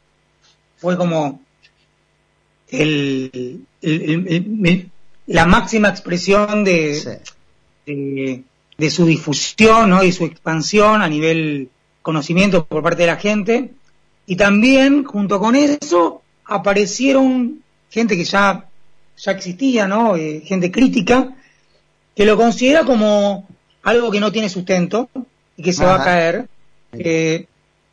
fue 0.78 0.96
como 0.96 1.40
el, 2.68 3.64
la 5.26 5.46
máxima 5.46 5.88
expresión 5.88 6.64
de, 6.64 7.20
de, 7.86 8.90
su 8.90 9.06
difusión 9.06 9.90
¿no? 9.90 10.02
y 10.02 10.12
su 10.12 10.24
expansión 10.24 11.02
a 11.02 11.08
nivel 11.08 11.70
conocimiento 12.02 12.64
por 12.64 12.82
parte 12.82 13.02
de 13.02 13.06
la 13.06 13.16
gente. 13.16 13.70
Y 14.26 14.36
también, 14.36 15.04
junto 15.04 15.38
con 15.38 15.56
eso, 15.56 16.22
aparecieron 16.44 17.62
gente 17.90 18.16
que 18.16 18.24
ya, 18.24 18.68
ya 19.16 19.32
existía, 19.32 19.88
¿no? 19.88 20.16
Eh, 20.16 20.42
gente 20.44 20.70
crítica, 20.70 21.34
que 22.14 22.24
lo 22.24 22.36
considera 22.36 22.84
como 22.84 23.48
algo 23.82 24.10
que 24.10 24.20
no 24.20 24.30
tiene 24.30 24.48
sustento 24.48 25.08
y 25.56 25.62
que 25.62 25.72
se 25.72 25.84
va 25.84 25.96
a 25.96 26.04
caer. 26.04 26.48
Eh, 26.92 27.46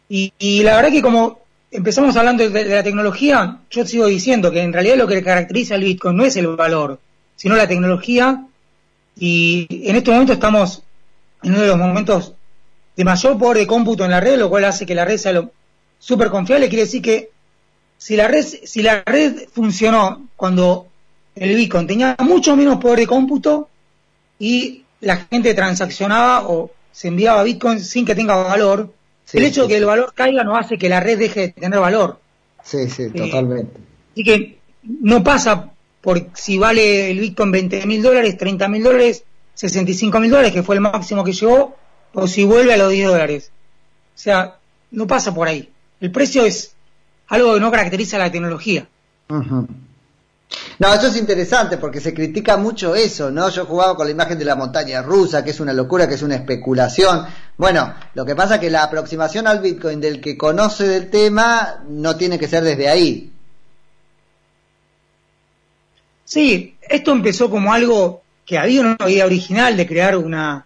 y, 0.10 0.64
la 0.64 0.76
verdad 0.76 0.92
que 0.92 1.02
como 1.02 1.40
empezamos 1.72 2.16
hablando 2.16 2.50
de, 2.50 2.66
la 2.66 2.84
tecnología, 2.84 3.60
yo 3.70 3.86
sigo 3.86 4.08
diciendo 4.08 4.52
que 4.52 4.62
en 4.62 4.74
realidad 4.74 4.96
lo 4.96 5.08
que 5.08 5.24
caracteriza 5.24 5.76
al 5.76 5.84
Bitcoin 5.84 6.16
no 6.16 6.26
es 6.26 6.36
el 6.38 6.48
valor, 6.48 7.00
sino 7.36 7.56
la 7.56 7.68
tecnología. 7.68 8.46
Y 9.20 9.68
en 9.70 9.96
este 9.96 10.12
momento 10.12 10.34
estamos 10.34 10.84
en 11.44 11.52
uno 11.52 11.62
de 11.62 11.68
los 11.68 11.78
momentos 11.78 12.34
de 12.96 13.04
mayor 13.04 13.38
poder 13.38 13.58
de 13.58 13.68
cómputo 13.68 14.06
en 14.06 14.12
la 14.12 14.20
red, 14.20 14.40
lo 14.40 14.50
cual 14.50 14.66
hace 14.66 14.86
que 14.86 14.96
la 14.96 15.06
red 15.06 15.18
sea 15.18 15.34
lo 15.34 15.52
súper 16.00 16.30
confiable. 16.30 16.70
Quiere 16.70 16.86
decir 16.86 17.02
que 17.02 17.30
si 17.98 18.16
la 18.16 18.28
red, 18.28 18.44
si 18.44 18.82
la 18.82 19.04
red 19.06 19.48
funcionó 19.52 20.28
cuando 20.36 20.88
el 21.36 21.56
Bitcoin 21.56 21.88
tenía 21.88 22.16
mucho 22.20 22.56
menos 22.56 22.78
poder 22.78 23.00
de 23.00 23.08
cómputo 23.08 23.70
y 24.40 24.84
la 25.02 25.18
gente 25.18 25.54
transaccionaba 25.54 26.48
o 26.48 26.72
se 26.92 27.10
enviaba 27.10 27.44
Bitcoin 27.44 27.80
sin 27.80 28.06
que 28.06 28.16
tenga 28.16 28.36
valor, 28.36 28.92
el 29.34 29.44
hecho 29.44 29.64
de 29.64 29.68
que 29.68 29.78
el 29.78 29.86
valor 29.86 30.14
caiga 30.14 30.44
no 30.44 30.56
hace 30.56 30.78
que 30.78 30.90
la 30.90 31.00
red 31.00 31.20
deje 31.20 31.40
de 31.40 31.50
tener 31.50 31.80
valor. 31.80 32.20
Sí, 32.64 32.90
sí, 32.90 33.04
eh, 33.04 33.12
totalmente. 33.16 33.80
Así 34.14 34.24
que 34.24 34.58
no 34.84 35.24
pasa 35.24 35.72
por 36.02 36.28
si 36.34 36.58
vale 36.58 37.12
el 37.12 37.20
Bitcoin 37.20 37.52
20 37.52 37.86
mil 37.86 38.02
dólares, 38.02 38.38
30 38.38 38.68
mil 38.68 38.84
dólares, 38.84 39.24
65 39.56 40.20
mil 40.20 40.32
dólares, 40.32 40.54
que 40.54 40.64
fue 40.64 40.76
el 40.76 40.82
máximo 40.82 41.24
que 41.24 41.34
llegó, 41.34 41.76
o 42.14 42.28
si 42.28 42.46
vuelve 42.46 42.74
a 42.74 42.78
los 42.78 42.92
10 42.92 43.08
dólares. 43.08 43.52
O 44.16 44.20
sea, 44.20 44.58
no 44.92 45.08
pasa 45.08 45.34
por 45.34 45.48
ahí. 45.48 45.70
El 46.00 46.12
precio 46.12 46.46
es 46.46 46.76
algo 47.28 47.54
que 47.54 47.60
no 47.60 47.72
caracteriza 47.72 48.18
la 48.18 48.32
tecnología. 48.32 48.88
No, 50.80 50.94
eso 50.94 51.08
es 51.08 51.18
interesante 51.18 51.78
porque 51.78 52.00
se 52.00 52.14
critica 52.14 52.56
mucho 52.58 52.96
eso, 52.96 53.32
¿no? 53.32 53.50
Yo 53.50 53.66
jugaba 53.66 53.96
con 53.96 54.06
la 54.06 54.12
imagen 54.12 54.38
de 54.38 54.46
la 54.46 54.56
montaña 54.56 55.02
rusa, 55.02 55.44
que 55.44 55.50
es 55.52 55.60
una 55.60 55.74
locura, 55.74 56.08
que 56.08 56.16
es 56.16 56.22
una 56.22 56.36
especulación. 56.36 57.26
Bueno, 57.58 57.94
lo 58.14 58.26
que 58.26 58.36
pasa 58.36 58.56
es 58.56 58.62
que 58.62 58.70
la 58.70 58.84
aproximación 58.84 59.48
al 59.48 59.60
Bitcoin 59.60 60.00
del 60.00 60.22
que 60.22 60.38
conoce 60.38 60.88
del 60.88 61.10
tema 61.10 61.84
no 61.90 62.16
tiene 62.16 62.38
que 62.38 62.48
ser 62.48 62.64
desde 62.64 62.88
ahí. 62.88 63.32
Sí, 66.26 66.76
esto 66.82 67.12
empezó 67.12 67.50
como 67.50 67.74
algo 67.74 68.22
que 68.46 68.58
había 68.58 68.82
una 68.82 68.98
idea 69.10 69.26
original 69.26 69.76
de 69.76 69.88
crear 69.88 70.16
una 70.18 70.66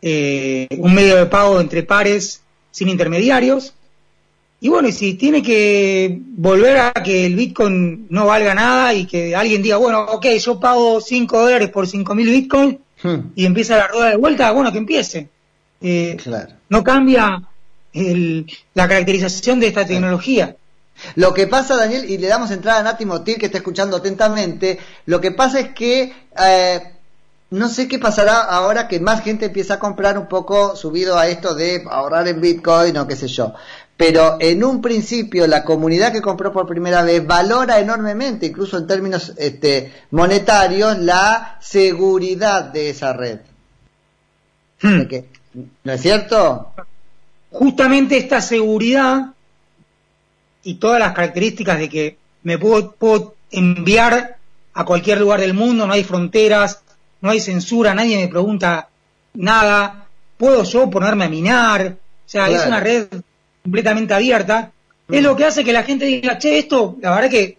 eh, 0.00 0.68
un 0.78 0.94
medio 0.94 1.16
de 1.16 1.26
pago 1.26 1.60
entre 1.60 1.82
pares 1.82 2.42
sin 2.70 2.88
intermediarios 2.88 3.74
y 4.66 4.68
bueno, 4.68 4.88
y 4.88 4.92
si 4.92 5.14
tiene 5.14 5.44
que 5.44 6.18
volver 6.36 6.76
a 6.78 6.92
que 6.92 7.24
el 7.24 7.36
Bitcoin 7.36 8.08
no 8.10 8.26
valga 8.26 8.52
nada 8.52 8.92
y 8.94 9.06
que 9.06 9.36
alguien 9.36 9.62
diga, 9.62 9.76
bueno, 9.76 10.00
ok, 10.00 10.26
yo 10.40 10.58
pago 10.58 11.00
5 11.00 11.40
dólares 11.40 11.70
por 11.70 11.86
5 11.86 12.16
mil 12.16 12.28
Bitcoin 12.28 12.80
hmm. 13.00 13.18
y 13.36 13.46
empieza 13.46 13.76
la 13.76 13.86
rueda 13.86 14.10
de 14.10 14.16
vuelta, 14.16 14.50
bueno, 14.50 14.72
que 14.72 14.78
empiece. 14.78 15.28
Eh, 15.80 16.16
no 16.68 16.82
cambia 16.82 17.44
la 18.74 18.88
caracterización 18.88 19.60
de 19.60 19.68
esta 19.68 19.86
tecnología. 19.86 20.56
Lo 21.14 21.32
que 21.32 21.46
pasa, 21.46 21.76
Daniel, 21.76 22.10
y 22.10 22.18
le 22.18 22.26
damos 22.26 22.50
entrada 22.50 22.80
a 22.80 22.82
Nati 22.82 23.04
Motil, 23.04 23.38
que 23.38 23.46
está 23.46 23.58
escuchando 23.58 23.98
atentamente, 23.98 24.80
lo 25.04 25.20
que 25.20 25.30
pasa 25.30 25.60
es 25.60 25.68
que 25.74 26.12
eh, 26.44 26.92
no 27.50 27.68
sé 27.68 27.88
qué 27.88 27.98
pasará 27.98 28.40
ahora 28.40 28.88
que 28.88 29.00
más 29.00 29.22
gente 29.22 29.46
empieza 29.46 29.74
a 29.74 29.78
comprar 29.78 30.18
un 30.18 30.28
poco 30.28 30.74
subido 30.76 31.18
a 31.18 31.28
esto 31.28 31.54
de 31.54 31.84
ahorrar 31.88 32.26
en 32.28 32.40
Bitcoin 32.40 32.96
o 32.96 33.06
qué 33.06 33.16
sé 33.16 33.28
yo 33.28 33.54
pero 33.96 34.36
en 34.40 34.62
un 34.62 34.82
principio 34.82 35.46
la 35.46 35.64
comunidad 35.64 36.12
que 36.12 36.20
compró 36.20 36.52
por 36.52 36.66
primera 36.66 37.02
vez 37.02 37.26
valora 37.26 37.80
enormemente, 37.80 38.46
incluso 38.46 38.76
en 38.76 38.86
términos 38.86 39.32
este, 39.38 39.92
monetarios, 40.10 40.98
la 40.98 41.56
seguridad 41.60 42.64
de 42.64 42.90
esa 42.90 43.14
red. 43.14 43.38
Hmm. 44.82 45.02
¿No 45.84 45.92
es 45.92 46.02
cierto? 46.02 46.72
Justamente 47.50 48.18
esta 48.18 48.42
seguridad 48.42 49.32
y 50.62 50.74
todas 50.74 51.00
las 51.00 51.14
características 51.14 51.78
de 51.78 51.88
que 51.88 52.18
me 52.42 52.58
puedo, 52.58 52.92
puedo 52.92 53.34
enviar 53.50 54.36
a 54.74 54.84
cualquier 54.84 55.20
lugar 55.20 55.40
del 55.40 55.54
mundo, 55.54 55.86
no 55.86 55.94
hay 55.94 56.04
fronteras, 56.04 56.82
no 57.20 57.30
hay 57.30 57.40
censura, 57.40 57.94
nadie 57.94 58.16
me 58.16 58.28
pregunta 58.28 58.88
nada, 59.34 60.06
puedo 60.36 60.64
yo 60.64 60.90
ponerme 60.90 61.24
a 61.24 61.28
minar, 61.28 61.96
o 62.26 62.28
sea, 62.28 62.48
es 62.50 62.66
una 62.66 62.80
red 62.80 63.06
completamente 63.62 64.14
abierta, 64.14 64.72
es 65.08 65.22
lo 65.22 65.36
que 65.36 65.44
hace 65.44 65.64
que 65.64 65.72
la 65.72 65.84
gente 65.84 66.04
diga, 66.04 66.38
che, 66.38 66.58
esto, 66.58 66.96
la 67.00 67.14
verdad 67.14 67.30
que, 67.30 67.58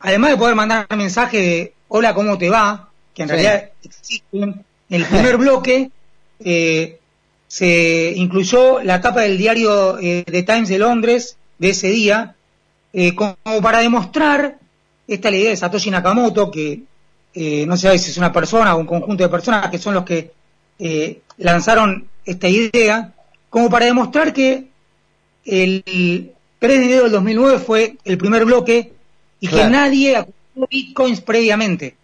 además 0.00 0.30
de 0.30 0.36
poder 0.36 0.54
mandar 0.54 0.86
un 0.90 0.98
mensaje 0.98 1.38
de 1.38 1.72
hola, 1.88 2.14
¿cómo 2.14 2.38
te 2.38 2.48
va? 2.48 2.88
Que 3.14 3.22
en 3.22 3.28
realidad 3.28 3.70
existe, 3.82 4.24
en 4.32 4.64
el 4.88 5.04
primer 5.04 5.36
bloque 5.38 5.90
eh, 6.44 6.98
se 7.48 8.12
incluyó 8.16 8.82
la 8.82 9.00
tapa 9.00 9.22
del 9.22 9.36
diario 9.36 9.98
eh, 9.98 10.24
The 10.24 10.42
Times 10.42 10.68
de 10.68 10.78
Londres 10.78 11.36
de 11.58 11.70
ese 11.70 11.88
día, 11.88 12.34
eh, 12.92 13.14
como, 13.14 13.36
para 13.60 13.80
demostrar 13.80 14.58
esta 15.06 15.30
la 15.30 15.36
idea 15.36 15.50
de 15.50 15.56
Satoshi 15.56 15.90
Nakamoto, 15.90 16.50
que 16.50 16.82
no 17.34 17.76
sé 17.76 17.98
si 17.98 18.10
es 18.10 18.18
una 18.18 18.32
persona 18.32 18.74
o 18.74 18.78
un 18.78 18.86
conjunto 18.86 19.22
de 19.22 19.28
personas 19.28 19.70
que 19.70 19.78
son 19.78 19.94
los 19.94 20.04
que 20.04 20.32
lanzaron 21.38 22.08
esta 22.24 22.48
idea, 22.48 23.12
como 23.50 23.68
para 23.70 23.86
demostrar 23.86 24.32
que 24.32 24.68
el 25.44 25.82
3 26.58 26.78
de 26.78 26.84
enero 26.84 27.02
del 27.04 27.12
2009 27.12 27.58
fue 27.58 27.96
el 28.04 28.18
primer 28.18 28.44
bloque 28.44 28.92
y 29.40 29.48
que 29.48 29.64
nadie 29.64 30.16
acumuló 30.16 30.68
bitcoins 30.70 31.20
previamente. 31.20 31.96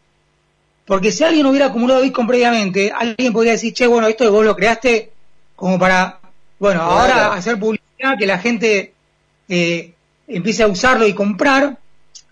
Porque 0.85 1.12
si 1.12 1.23
alguien 1.23 1.47
hubiera 1.47 1.66
acumulado 1.66 2.02
bitcoin 2.02 2.26
previamente, 2.26 2.90
alguien 2.90 3.32
podría 3.32 3.52
decir, 3.52 3.73
che, 3.75 3.87
bueno, 3.87 4.08
esto 4.08 4.30
vos 4.32 4.44
lo 4.44 4.56
creaste 4.56 5.12
como 5.54 5.78
para, 5.78 6.18
bueno, 6.58 6.82
ahora 6.82 7.35
hacer 7.35 7.58
publicidad, 7.58 8.16
que 8.18 8.26
la 8.26 8.38
gente 8.38 8.94
eh, 9.49 9.92
empiece 10.26 10.62
a 10.62 10.68
usarlo 10.68 11.06
y 11.06 11.12
comprar. 11.12 11.78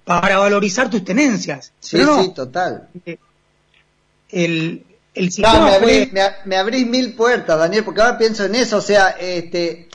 Para 0.06 0.38
valorizar 0.38 0.88
tus 0.88 1.04
tenencias. 1.04 1.72
Sí, 1.80 1.98
sí, 1.98 2.32
total. 2.32 2.88
Eh, 3.04 3.18
el, 4.30 4.86
el 5.12 5.30
no, 5.38 5.64
me, 5.64 5.74
abrís, 5.74 6.08
me, 6.44 6.56
abrís 6.56 6.86
mil 6.86 7.14
puertas, 7.14 7.58
Daniel, 7.58 7.84
porque 7.84 8.02
ahora 8.02 8.16
pienso 8.16 8.44
en 8.44 8.54
eso. 8.54 8.76
O 8.76 8.80
sea, 8.80 9.08
este, 9.18 9.88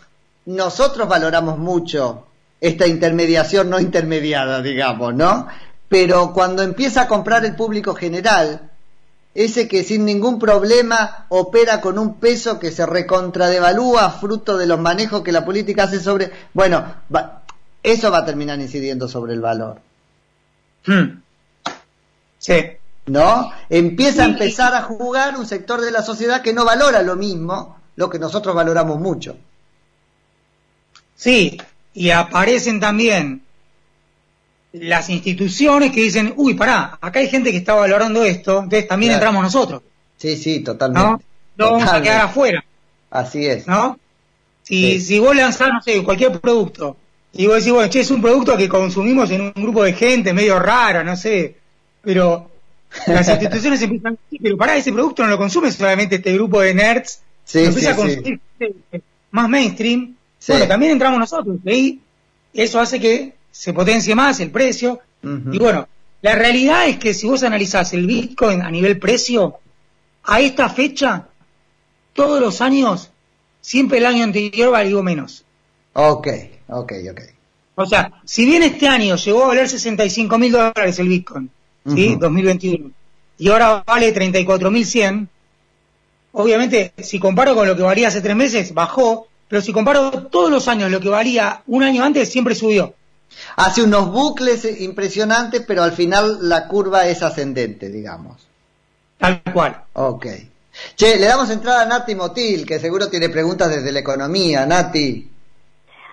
nosotros 0.48 1.08
valoramos 1.08 1.58
mucho 1.58 2.27
esta 2.60 2.88
intermediación 2.88 3.70
no 3.70 3.80
intermediada, 3.80 4.62
digamos, 4.62 5.15
¿no? 5.15 5.48
Pero 5.88 6.34
cuando 6.34 6.62
empieza 6.62 7.03
a 7.03 7.08
comprar 7.08 7.46
el 7.46 7.56
público 7.56 7.96
general, 7.96 8.70
ese 9.34 9.70
que 9.70 9.86
sin 9.86 10.03
ningún 10.03 10.39
problema 10.39 11.25
opera 11.30 11.80
con 11.80 11.98
un 11.98 12.15
peso 12.15 12.60
que 12.60 12.70
se 12.70 12.86
recontradevalúa 12.86 14.10
fruto 14.10 14.58
de 14.58 14.65
los 14.65 14.77
manejos 14.77 15.22
que 15.22 15.32
la 15.32 15.46
política 15.46 15.84
hace 15.84 16.01
sobre... 16.01 16.32
Bueno, 16.53 16.84
eso 17.82 18.12
va 18.12 18.18
a 18.18 18.25
terminar 18.25 18.60
incidiendo 18.60 19.08
sobre 19.08 19.34
el 19.34 19.39
valor. 19.39 19.80
Hmm. 20.86 21.22
Sí. 22.40 22.54
¿No? 23.08 23.52
Empieza 23.70 24.24
a 24.24 24.28
empezar 24.28 24.74
a 24.76 24.84
jugar 24.84 25.38
un 25.38 25.46
sector 25.46 25.82
de 25.82 25.92
la 25.92 26.04
sociedad 26.04 26.42
que 26.42 26.54
no 26.54 26.66
valora 26.66 27.02
lo 27.02 27.16
mismo, 27.16 27.78
lo 27.96 28.10
que 28.10 28.20
nosotros 28.20 28.56
valoramos 28.56 29.00
mucho. 29.00 29.38
Sí, 31.16 31.60
y 31.94 32.10
aparecen 32.12 32.80
también 32.80 33.44
las 34.74 35.10
instituciones 35.10 35.92
que 35.92 36.02
dicen, 36.02 36.34
uy, 36.38 36.54
pará, 36.54 36.98
acá 37.02 37.20
hay 37.20 37.28
gente 37.28 37.52
que 37.52 37.58
está 37.58 37.74
valorando 37.74 38.24
esto, 38.24 38.64
entonces 38.64 38.88
también 38.88 39.14
entramos 39.14 39.44
nosotros. 39.44 39.82
Sí, 40.18 40.38
sí, 40.38 40.60
totalmente. 40.62 41.26
¿No? 41.58 41.72
vamos 41.72 41.92
a 41.92 42.02
quedar 42.02 42.22
afuera. 42.22 42.64
Así 43.10 43.46
es. 43.46 43.68
¿No? 43.68 44.00
Si, 44.64 45.02
si 45.02 45.20
vos 45.20 45.36
lanzás, 45.36 45.70
no 45.74 45.82
sé, 45.82 46.04
cualquier 46.04 46.40
producto, 46.40 46.96
y 47.34 47.48
vos 47.48 47.56
decís, 47.58 47.72
bueno, 47.72 47.90
che, 47.90 48.02
es 48.02 48.12
un 48.12 48.22
producto 48.22 48.58
que 48.58 48.68
consumimos 48.68 49.32
en 49.32 49.42
un 49.42 49.54
grupo 49.54 49.84
de 49.84 49.94
gente 49.94 50.34
medio 50.34 50.60
rara, 50.60 51.04
no 51.04 51.16
sé, 51.16 51.56
pero 52.02 52.50
las 53.08 53.28
instituciones 53.30 53.82
empiezan, 53.82 54.18
pero 54.42 54.58
pará, 54.58 54.76
ese 54.76 54.92
producto 54.92 55.24
no 55.24 55.30
lo 55.30 55.38
consume 55.38 55.72
solamente 55.72 56.16
este 56.16 56.34
grupo 56.34 56.62
de 56.62 56.74
nerds, 56.74 57.22
sí, 57.46 57.60
empieza 57.60 57.92
a 57.92 57.96
consumir 57.96 58.40
más 59.32 59.50
mainstream, 59.50 60.16
bueno, 60.48 60.68
también 60.68 60.94
entramos 60.94 61.20
nosotros, 61.20 61.58
y 61.66 62.00
eso 62.54 62.80
hace 62.80 63.00
que 63.00 63.34
se 63.52 63.74
potencie 63.74 64.16
más 64.16 64.40
el 64.40 64.52
precio. 64.52 65.00
Y 65.24 65.60
bueno, 65.60 65.88
la 66.22 66.36
realidad 66.36 66.88
es 66.88 66.98
que 66.98 67.14
si 67.14 67.28
vos 67.28 67.44
analizás 67.44 67.94
el 67.94 68.08
Bitcoin 68.08 68.62
a 68.62 68.72
nivel 68.72 68.98
precio, 68.98 69.60
a 70.24 70.40
esta 70.40 70.70
fecha, 70.70 71.28
todos 72.14 72.42
los 72.42 72.62
años, 72.62 73.12
siempre 73.62 74.00
el 74.00 74.06
año 74.06 74.24
anterior 74.24 74.72
valió 74.72 75.04
menos. 75.04 75.46
Ok, 75.94 76.28
ok, 76.72 76.94
ok. 77.12 77.22
O 77.75 77.86
sea, 77.86 78.12
si 78.25 78.46
bien 78.46 78.63
este 78.63 78.88
año 78.88 79.16
llegó 79.16 79.44
a 79.44 79.48
valer 79.48 79.70
65 79.70 80.38
mil 80.38 80.51
dólares 80.51 81.00
el 81.00 81.08
Bitcoin, 81.08 81.50
¿sí? 81.88 82.16
2021, 82.20 82.92
y 83.38 83.50
ahora 83.50 83.84
vale 83.86 84.12
34 84.12 84.70
mil 84.70 84.86
100, 84.86 85.30
obviamente, 86.34 86.94
si 86.98 87.20
comparo 87.20 87.56
con 87.56 87.68
lo 87.68 87.75
que 87.75 87.82
valía 87.82 88.10
hace 88.10 88.22
tres 88.22 88.36
meses, 88.36 88.74
bajó, 88.74 89.28
pero 89.48 89.62
si 89.62 89.74
comparo 89.74 90.28
todos 90.28 90.51
los 90.51 90.68
años 90.68 90.92
lo 90.92 91.00
que 91.00 91.10
valía 91.10 91.63
un 91.68 91.84
año 91.84 92.04
antes, 92.04 92.30
siempre 92.30 92.56
subió. 92.56 92.94
Hace 93.56 93.84
unos 93.84 94.12
bucles 94.12 94.66
impresionantes, 94.82 95.63
pero 95.66 95.84
al 95.84 95.94
final 95.94 96.50
la 96.50 96.68
curva 96.68 97.08
es 97.08 97.24
ascendente, 97.24 97.90
digamos. 97.90 98.48
Tal 99.18 99.42
cual. 99.54 99.84
Ok. 99.94 100.25
Che, 100.96 101.18
le 101.18 101.25
damos 101.25 101.50
entrada 101.50 101.84
a 101.84 101.86
Nati 101.86 102.16
Motil, 102.16 102.66
que 102.66 102.80
seguro 102.80 103.10
tiene 103.10 103.30
preguntas 103.30 103.70
desde 103.70 103.92
la 103.92 104.00
economía. 104.00 104.66
Nati. 104.66 105.31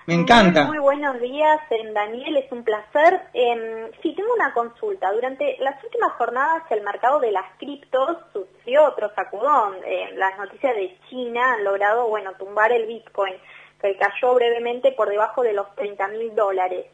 Me 0.09 0.15
encanta. 0.15 0.63
Muy, 0.63 0.79
buenos 0.79 1.21
días, 1.21 1.59
Daniel, 1.93 2.37
es 2.37 2.51
un 2.51 2.63
placer. 2.63 3.21
Eh, 3.31 3.91
sí, 4.01 4.15
tengo 4.15 4.33
una 4.33 4.51
consulta. 4.55 5.11
Durante 5.11 5.55
las 5.59 5.83
últimas 5.83 6.13
jornadas 6.13 6.63
el 6.71 6.81
mercado 6.81 7.19
de 7.19 7.31
las 7.31 7.45
criptos 7.59 8.17
sufrió 8.33 8.85
otro 8.85 9.13
sacudón. 9.13 9.75
las 10.15 10.35
noticias 10.39 10.75
de 10.75 10.97
China 11.07 11.53
han 11.53 11.63
logrado, 11.63 12.07
bueno, 12.07 12.33
tumbar 12.39 12.71
el 12.71 12.87
Bitcoin, 12.87 13.35
que 13.79 13.95
cayó 13.97 14.33
brevemente 14.33 14.93
por 14.93 15.09
debajo 15.09 15.43
de 15.43 15.53
los 15.53 15.75
30 15.75 16.07
mil 16.07 16.33
dólares. 16.33 16.87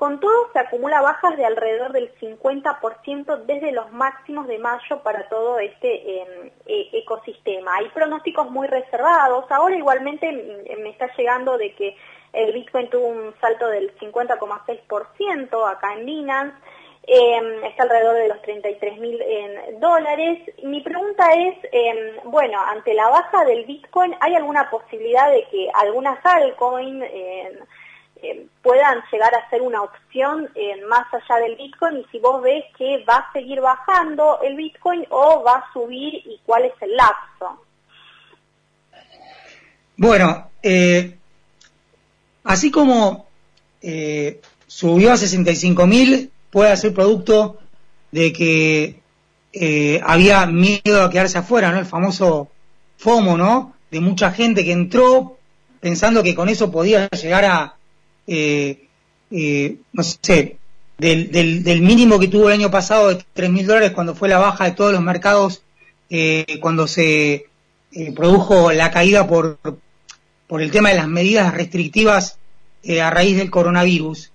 Con 0.00 0.18
todo, 0.18 0.50
se 0.54 0.58
acumula 0.58 1.02
bajas 1.02 1.36
de 1.36 1.44
alrededor 1.44 1.92
del 1.92 2.10
50% 2.18 3.44
desde 3.44 3.70
los 3.70 3.92
máximos 3.92 4.46
de 4.46 4.58
mayo 4.58 5.02
para 5.02 5.28
todo 5.28 5.58
este 5.58 6.22
em, 6.22 6.50
e, 6.64 6.88
ecosistema. 6.94 7.76
Hay 7.76 7.90
pronósticos 7.90 8.50
muy 8.50 8.66
reservados. 8.66 9.44
Ahora 9.50 9.76
igualmente 9.76 10.32
mm, 10.32 10.80
me 10.82 10.88
está 10.88 11.14
llegando 11.18 11.58
de 11.58 11.74
que 11.74 11.98
el 12.32 12.54
Bitcoin 12.54 12.88
tuvo 12.88 13.08
un 13.08 13.34
salto 13.42 13.68
del 13.68 13.94
50,6% 13.98 15.70
acá 15.70 15.92
en 15.92 16.06
Binance, 16.06 16.56
em, 17.06 17.64
está 17.64 17.82
alrededor 17.82 18.14
de 18.14 18.28
los 18.28 18.40
33 18.40 18.98
mil 18.98 19.22
dólares. 19.80 20.38
Mi 20.62 20.80
pregunta 20.80 21.30
es, 21.34 21.58
em, 21.72 22.30
bueno, 22.30 22.58
ante 22.58 22.94
la 22.94 23.10
baja 23.10 23.44
del 23.44 23.66
Bitcoin, 23.66 24.16
¿hay 24.20 24.34
alguna 24.34 24.70
posibilidad 24.70 25.30
de 25.30 25.44
que 25.50 25.68
algunas 25.74 26.24
altcoins 26.24 27.04
em, 28.22 28.48
puedan 28.62 29.02
llegar 29.10 29.34
a 29.34 29.48
ser 29.50 29.62
una 29.62 29.82
opción 29.82 30.48
más 30.88 31.06
allá 31.12 31.40
del 31.42 31.56
Bitcoin? 31.56 31.98
Y 31.98 32.06
si 32.12 32.18
vos 32.18 32.42
ves 32.42 32.64
que 32.76 33.04
va 33.04 33.16
a 33.16 33.32
seguir 33.32 33.60
bajando 33.60 34.40
el 34.42 34.56
Bitcoin 34.56 35.06
o 35.10 35.42
va 35.42 35.56
a 35.56 35.72
subir 35.72 36.14
y 36.14 36.40
cuál 36.44 36.64
es 36.64 36.72
el 36.80 36.96
lapso. 36.96 37.64
Bueno, 39.96 40.50
eh, 40.62 41.16
Así 42.44 42.70
como 42.70 43.26
eh, 43.82 44.40
subió 44.66 45.12
a 45.12 45.16
65 45.16 45.86
mil, 45.86 46.30
puede 46.50 46.76
ser 46.76 46.94
producto 46.94 47.58
de 48.10 48.32
que 48.32 49.00
eh, 49.52 50.00
había 50.04 50.46
miedo 50.46 51.02
a 51.02 51.10
quedarse 51.10 51.38
afuera, 51.38 51.70
¿no? 51.70 51.78
El 51.78 51.86
famoso 51.86 52.48
FOMO, 52.96 53.36
¿no? 53.36 53.74
De 53.90 54.00
mucha 54.00 54.32
gente 54.32 54.64
que 54.64 54.72
entró 54.72 55.36
pensando 55.80 56.22
que 56.22 56.34
con 56.34 56.48
eso 56.48 56.70
podía 56.70 57.08
llegar 57.08 57.44
a, 57.44 57.76
eh, 58.30 59.76
no 59.92 60.02
sé, 60.02 60.56
del, 60.98 61.30
del, 61.30 61.82
mínimo 61.82 62.18
que 62.18 62.28
tuvo 62.28 62.48
el 62.48 62.54
año 62.54 62.70
pasado 62.70 63.08
de 63.08 63.24
3 63.32 63.50
mil 63.50 63.66
dólares 63.66 63.92
cuando 63.92 64.14
fue 64.14 64.28
la 64.28 64.38
baja 64.38 64.64
de 64.64 64.72
todos 64.72 64.92
los 64.92 65.02
mercados, 65.02 65.62
cuando 66.60 66.86
se 66.86 67.46
produjo 68.14 68.72
la 68.72 68.90
caída 68.90 69.26
por, 69.26 69.58
por 70.50 70.62
el 70.62 70.72
tema 70.72 70.88
de 70.88 70.96
las 70.96 71.06
medidas 71.06 71.54
restrictivas 71.54 72.38
eh, 72.82 73.00
a 73.00 73.10
raíz 73.10 73.36
del 73.36 73.50
coronavirus, 73.50 74.32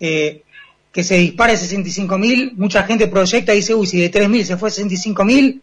eh, 0.00 0.42
que 0.90 1.04
se 1.04 1.18
dispara 1.18 1.52
a 1.52 1.56
65.000, 1.56 2.54
mucha 2.56 2.82
gente 2.82 3.06
proyecta 3.06 3.52
y 3.52 3.58
dice, 3.58 3.74
uy, 3.74 3.86
si 3.86 4.00
de 4.00 4.10
3.000 4.10 4.44
se 4.44 4.56
fue 4.56 4.70
a 4.70 4.72
65.000, 4.72 5.60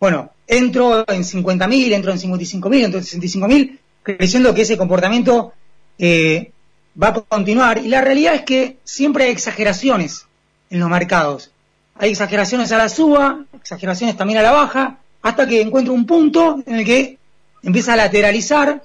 bueno, 0.00 0.30
entro 0.46 1.04
en 1.06 1.22
50.000, 1.22 1.92
entro 1.92 2.12
en 2.12 2.18
55.000, 2.18 2.84
entro 2.84 2.98
en 3.00 3.04
65.000, 3.04 3.78
creciendo 4.04 4.54
que 4.54 4.62
ese 4.62 4.78
comportamiento 4.78 5.52
eh, 5.98 6.52
va 7.00 7.08
a 7.08 7.14
continuar. 7.14 7.78
Y 7.78 7.88
la 7.88 8.00
realidad 8.00 8.34
es 8.34 8.42
que 8.42 8.78
siempre 8.84 9.24
hay 9.24 9.30
exageraciones 9.30 10.26
en 10.70 10.80
los 10.80 10.88
mercados. 10.88 11.50
Hay 11.96 12.10
exageraciones 12.10 12.72
a 12.72 12.78
la 12.78 12.88
suba, 12.88 13.44
exageraciones 13.54 14.16
también 14.16 14.38
a 14.38 14.42
la 14.42 14.52
baja, 14.52 14.98
hasta 15.20 15.46
que 15.46 15.60
encuentro 15.60 15.92
un 15.94 16.06
punto 16.06 16.62
en 16.66 16.76
el 16.76 16.84
que 16.84 17.18
empieza 17.62 17.92
a 17.92 17.96
lateralizar 17.96 18.82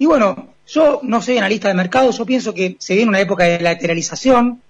y 0.00 0.06
bueno, 0.06 0.48
yo 0.66 1.00
no 1.02 1.20
soy 1.20 1.36
analista 1.36 1.68
de 1.68 1.74
mercado, 1.74 2.10
yo 2.10 2.24
pienso 2.24 2.54
que 2.54 2.76
se 2.78 2.94
viene 2.94 3.10
una 3.10 3.20
época 3.20 3.44
de 3.44 3.60
lateralización, 3.60 4.62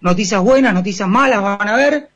noticias 0.00 0.40
buenas, 0.40 0.72
noticias 0.72 1.06
malas 1.06 1.42
van 1.42 1.68
a 1.68 1.76
ver, 1.76 2.08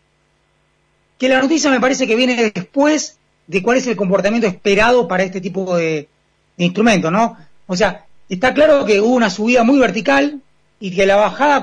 que 1.18 1.28
la 1.28 1.42
noticia 1.42 1.70
me 1.70 1.80
parece 1.80 2.06
que 2.06 2.16
viene 2.16 2.50
después 2.50 3.18
de 3.46 3.62
cuál 3.62 3.76
es 3.76 3.86
el 3.86 3.96
comportamiento 3.96 4.46
esperado 4.46 5.06
para 5.06 5.22
este 5.22 5.42
tipo 5.42 5.76
de, 5.76 6.08
instrumentos, 6.56 7.12
¿no? 7.12 7.36
O 7.66 7.76
sea, 7.76 8.06
está 8.34 8.54
claro 8.54 8.84
que 8.84 9.00
hubo 9.00 9.14
una 9.14 9.30
subida 9.30 9.62
muy 9.62 9.78
vertical 9.78 10.40
y 10.80 10.94
que 10.94 11.06
la 11.06 11.16
bajada 11.16 11.62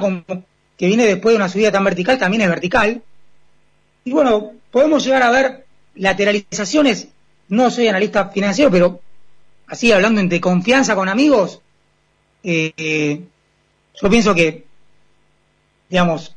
que 0.77 0.87
viene 0.87 1.05
después 1.05 1.33
de 1.33 1.37
una 1.37 1.49
subida 1.49 1.71
tan 1.71 1.83
vertical 1.83 2.17
también 2.17 2.43
es 2.43 2.49
vertical. 2.49 3.01
Y 4.05 4.11
bueno, 4.11 4.51
podemos 4.71 5.03
llegar 5.03 5.23
a 5.23 5.31
ver 5.31 5.65
lateralizaciones, 5.95 7.09
no 7.49 7.71
soy 7.71 7.87
analista 7.87 8.29
financiero, 8.29 8.71
pero 8.71 9.01
así 9.67 9.91
hablando 9.91 10.21
entre 10.21 10.39
confianza 10.39 10.95
con 10.95 11.09
amigos, 11.09 11.61
eh, 12.43 13.21
yo 14.01 14.09
pienso 14.09 14.33
que, 14.33 14.65
digamos, 15.89 16.35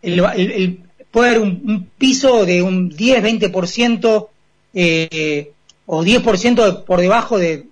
puede 0.00 1.28
haber 1.28 1.40
un, 1.40 1.90
piso 1.96 2.44
de 2.44 2.62
un 2.62 2.90
10-20% 2.90 4.28
eh, 4.74 5.52
o 5.86 6.02
10% 6.04 6.84
por 6.84 7.00
debajo 7.00 7.38
de, 7.38 7.66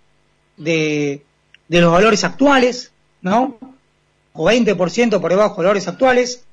de, 0.57 1.26
de, 1.69 1.81
los 1.81 1.93
valores 1.93 2.25
actuales, 2.25 2.93
¿no? 3.23 3.59
O 4.33 4.51
20% 4.51 5.21
por 5.21 5.31
debajo 5.31 5.57
de 5.57 5.63
los 5.63 5.67
valores 5.67 5.89
actuales. 5.89 6.45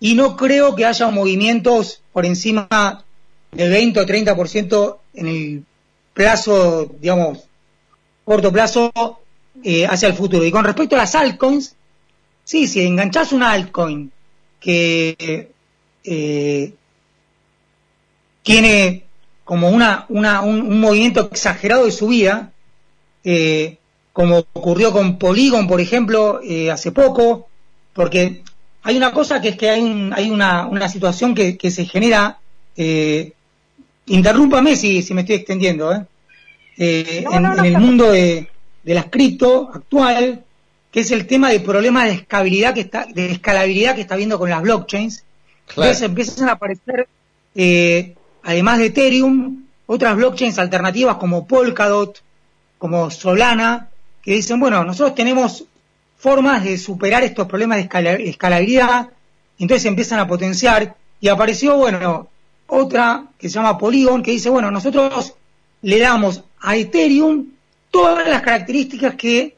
Y 0.00 0.14
no 0.14 0.36
creo 0.36 0.74
que 0.76 0.84
haya 0.84 1.08
movimientos 1.10 2.02
por 2.12 2.24
encima 2.24 3.04
del 3.50 3.70
20 3.70 4.00
o 4.00 4.06
30% 4.06 4.96
en 5.14 5.26
el 5.26 5.64
plazo, 6.14 6.90
digamos, 7.00 7.38
corto 8.24 8.52
plazo 8.52 8.92
eh, 9.62 9.86
hacia 9.86 10.08
el 10.08 10.14
futuro. 10.14 10.44
Y 10.44 10.50
con 10.50 10.64
respecto 10.64 10.94
a 10.94 10.98
las 10.98 11.14
altcoins, 11.14 11.74
sí, 12.44 12.66
si 12.66 12.86
enganchás 12.86 13.32
una 13.32 13.52
altcoin 13.52 14.12
que 14.60 15.50
eh, 16.04 16.74
tiene 18.42 19.04
como 19.44 19.70
una, 19.70 20.06
una 20.08 20.42
un, 20.42 20.80
movimiento 20.80 21.28
exagerado 21.32 21.86
de 21.86 21.92
subida, 21.92 22.52
eh, 23.24 23.78
como 24.18 24.38
ocurrió 24.52 24.90
con 24.90 25.16
Polygon, 25.16 25.68
por 25.68 25.80
ejemplo, 25.80 26.40
eh, 26.42 26.72
hace 26.72 26.90
poco, 26.90 27.48
porque 27.92 28.42
hay 28.82 28.96
una 28.96 29.12
cosa 29.12 29.40
que 29.40 29.50
es 29.50 29.56
que 29.56 29.70
hay, 29.70 30.10
hay 30.12 30.28
una, 30.28 30.66
una 30.66 30.88
situación 30.88 31.36
que, 31.36 31.56
que 31.56 31.70
se 31.70 31.84
genera, 31.84 32.40
eh, 32.76 33.32
interrúmpame 34.06 34.74
si, 34.74 35.02
si 35.02 35.14
me 35.14 35.20
estoy 35.20 35.36
extendiendo, 35.36 35.92
¿eh? 35.92 36.04
eh 36.78 37.24
en, 37.30 37.64
el 37.64 37.78
mundo 37.78 38.10
de, 38.10 38.48
de 38.82 38.94
las 38.94 39.04
cripto 39.04 39.70
actual, 39.72 40.44
que 40.90 40.98
es 40.98 41.12
el 41.12 41.28
tema 41.28 41.50
del 41.50 41.62
problema 41.62 42.04
de 42.04 42.14
escalabilidad 42.14 42.74
que 42.74 42.80
está, 42.80 43.06
de 43.06 43.30
escalabilidad 43.30 43.94
que 43.94 44.00
está 44.00 44.16
viendo 44.16 44.36
con 44.36 44.50
las 44.50 44.62
blockchains. 44.62 45.22
Entonces 45.68 46.02
empiezan 46.02 46.48
a 46.48 46.52
aparecer, 46.54 47.06
eh, 47.54 48.16
además 48.42 48.78
de 48.78 48.86
Ethereum, 48.86 49.62
otras 49.86 50.16
blockchains 50.16 50.58
alternativas 50.58 51.18
como 51.18 51.46
Polkadot, 51.46 52.20
como 52.78 53.12
Solana, 53.12 53.90
que 54.28 54.34
dicen, 54.34 54.60
bueno, 54.60 54.84
nosotros 54.84 55.14
tenemos 55.14 55.64
formas 56.18 56.62
de 56.62 56.76
superar 56.76 57.24
estos 57.24 57.48
problemas 57.48 57.78
de 57.78 58.28
escalabilidad, 58.28 59.08
entonces 59.58 59.86
empiezan 59.86 60.18
a 60.18 60.28
potenciar, 60.28 60.96
y 61.18 61.28
apareció, 61.28 61.78
bueno, 61.78 62.28
otra 62.66 63.24
que 63.38 63.48
se 63.48 63.54
llama 63.54 63.78
Polygon, 63.78 64.22
que 64.22 64.32
dice, 64.32 64.50
bueno, 64.50 64.70
nosotros 64.70 65.32
le 65.80 65.98
damos 65.98 66.42
a 66.60 66.76
Ethereum 66.76 67.46
todas 67.90 68.28
las 68.28 68.42
características 68.42 69.14
que 69.14 69.56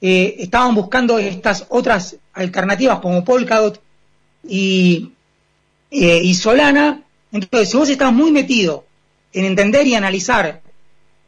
eh, 0.00 0.36
estaban 0.38 0.76
buscando 0.76 1.18
estas 1.18 1.66
otras 1.68 2.14
alternativas 2.32 3.00
como 3.00 3.24
Polkadot 3.24 3.82
y, 4.46 5.10
eh, 5.90 6.20
y 6.22 6.34
Solana. 6.34 7.02
Entonces, 7.32 7.70
si 7.70 7.76
vos 7.76 7.88
estás 7.88 8.12
muy 8.12 8.30
metido 8.30 8.84
en 9.32 9.46
entender 9.46 9.84
y 9.88 9.96
analizar 9.96 10.62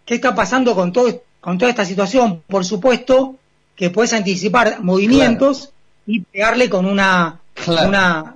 qué 0.05 0.15
está 0.15 0.33
pasando 0.33 0.77
con, 0.77 0.93
todo, 0.93 1.24
con 1.45 1.59
toda 1.59 1.71
esta 1.71 1.85
situación, 1.85 2.43
por 2.49 2.65
supuesto 2.65 3.37
que 3.77 3.91
puedes 3.91 4.15
anticipar 4.15 4.83
movimientos 4.83 5.75
y 6.07 6.21
pegarle 6.21 6.71
con 6.71 6.87
una, 6.87 7.39
una 7.67 8.35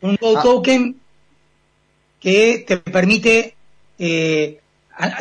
un 0.00 0.14
ah. 0.14 0.42
token 0.44 0.96
que 2.20 2.64
te 2.64 2.76
permite, 2.76 3.56
eh, 3.98 4.60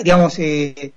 digamos, 0.03 0.37
eh, 0.37 0.93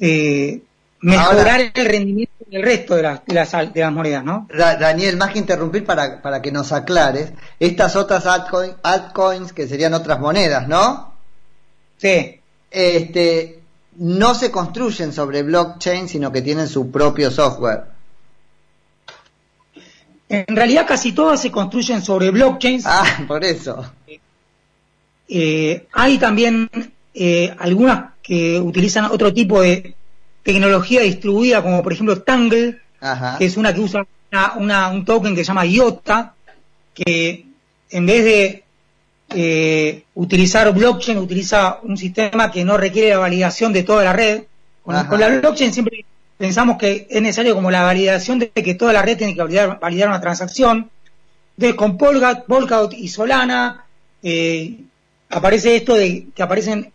eh, 0.00 0.62
mejorar 1.02 1.60
el 1.74 1.84
rendimiento 1.84 2.32
del 2.46 2.62
resto 2.62 2.96
de 2.96 3.02
las, 3.02 3.26
de 3.26 3.34
las, 3.34 3.52
de 3.52 3.80
las 3.82 3.92
monedas, 3.92 4.24
¿no? 4.24 4.48
Daniel, 4.50 5.18
más 5.18 5.32
que 5.32 5.40
interrumpir 5.40 5.84
para, 5.84 6.22
para 6.22 6.40
que 6.40 6.50
nos 6.50 6.72
aclares, 6.72 7.34
estas 7.60 7.96
otras 7.96 8.24
altcoins, 8.26 9.52
que 9.52 9.68
serían 9.68 9.92
otras 9.92 10.18
monedas, 10.20 10.66
¿no? 10.68 11.12
Sí. 11.98 12.40
Este, 12.70 13.61
no 13.96 14.34
se 14.34 14.50
construyen 14.50 15.12
sobre 15.12 15.42
blockchain, 15.42 16.08
sino 16.08 16.32
que 16.32 16.42
tienen 16.42 16.68
su 16.68 16.90
propio 16.90 17.30
software. 17.30 17.84
En 20.28 20.56
realidad 20.56 20.86
casi 20.86 21.12
todas 21.12 21.42
se 21.42 21.50
construyen 21.50 22.02
sobre 22.02 22.30
blockchains. 22.30 22.84
Ah, 22.86 23.04
por 23.28 23.44
eso. 23.44 23.84
Eh, 25.28 25.86
hay 25.92 26.18
también 26.18 26.70
eh, 27.14 27.54
algunas 27.58 28.12
que 28.22 28.58
utilizan 28.58 29.06
otro 29.06 29.34
tipo 29.34 29.60
de 29.60 29.94
tecnología 30.42 31.02
distribuida, 31.02 31.62
como 31.62 31.82
por 31.82 31.92
ejemplo 31.92 32.22
Tangle, 32.22 32.80
que 33.38 33.44
es 33.44 33.56
una 33.56 33.74
que 33.74 33.80
usa 33.80 34.06
una, 34.56 34.88
un 34.88 35.04
token 35.04 35.34
que 35.34 35.44
se 35.44 35.48
llama 35.48 35.66
IOTA, 35.66 36.34
que 36.94 37.46
en 37.90 38.06
vez 38.06 38.24
de 38.24 38.61
eh, 39.34 40.04
utilizar 40.14 40.72
blockchain, 40.72 41.18
utiliza 41.18 41.78
un 41.82 41.96
sistema 41.96 42.50
que 42.50 42.64
no 42.64 42.76
requiere 42.76 43.10
la 43.10 43.18
validación 43.18 43.72
de 43.72 43.82
toda 43.82 44.04
la 44.04 44.12
red. 44.12 44.44
Con, 44.82 44.94
la 44.94 45.28
blockchain 45.28 45.72
siempre 45.72 46.04
pensamos 46.36 46.76
que 46.76 47.06
es 47.08 47.22
necesario 47.22 47.54
como 47.54 47.70
la 47.70 47.82
validación 47.82 48.38
de 48.38 48.50
que 48.50 48.74
toda 48.74 48.92
la 48.92 49.02
red 49.02 49.16
tiene 49.16 49.34
que 49.34 49.42
validar, 49.42 49.78
validar 49.78 50.08
una 50.08 50.20
transacción. 50.20 50.90
Entonces 51.56 51.76
con 51.76 51.98
Polkadot, 51.98 52.94
y 52.94 53.08
Solana 53.08 53.84
eh, 54.22 54.78
aparece 55.28 55.76
esto 55.76 55.94
de 55.94 56.26
que 56.34 56.42
aparecen 56.42 56.92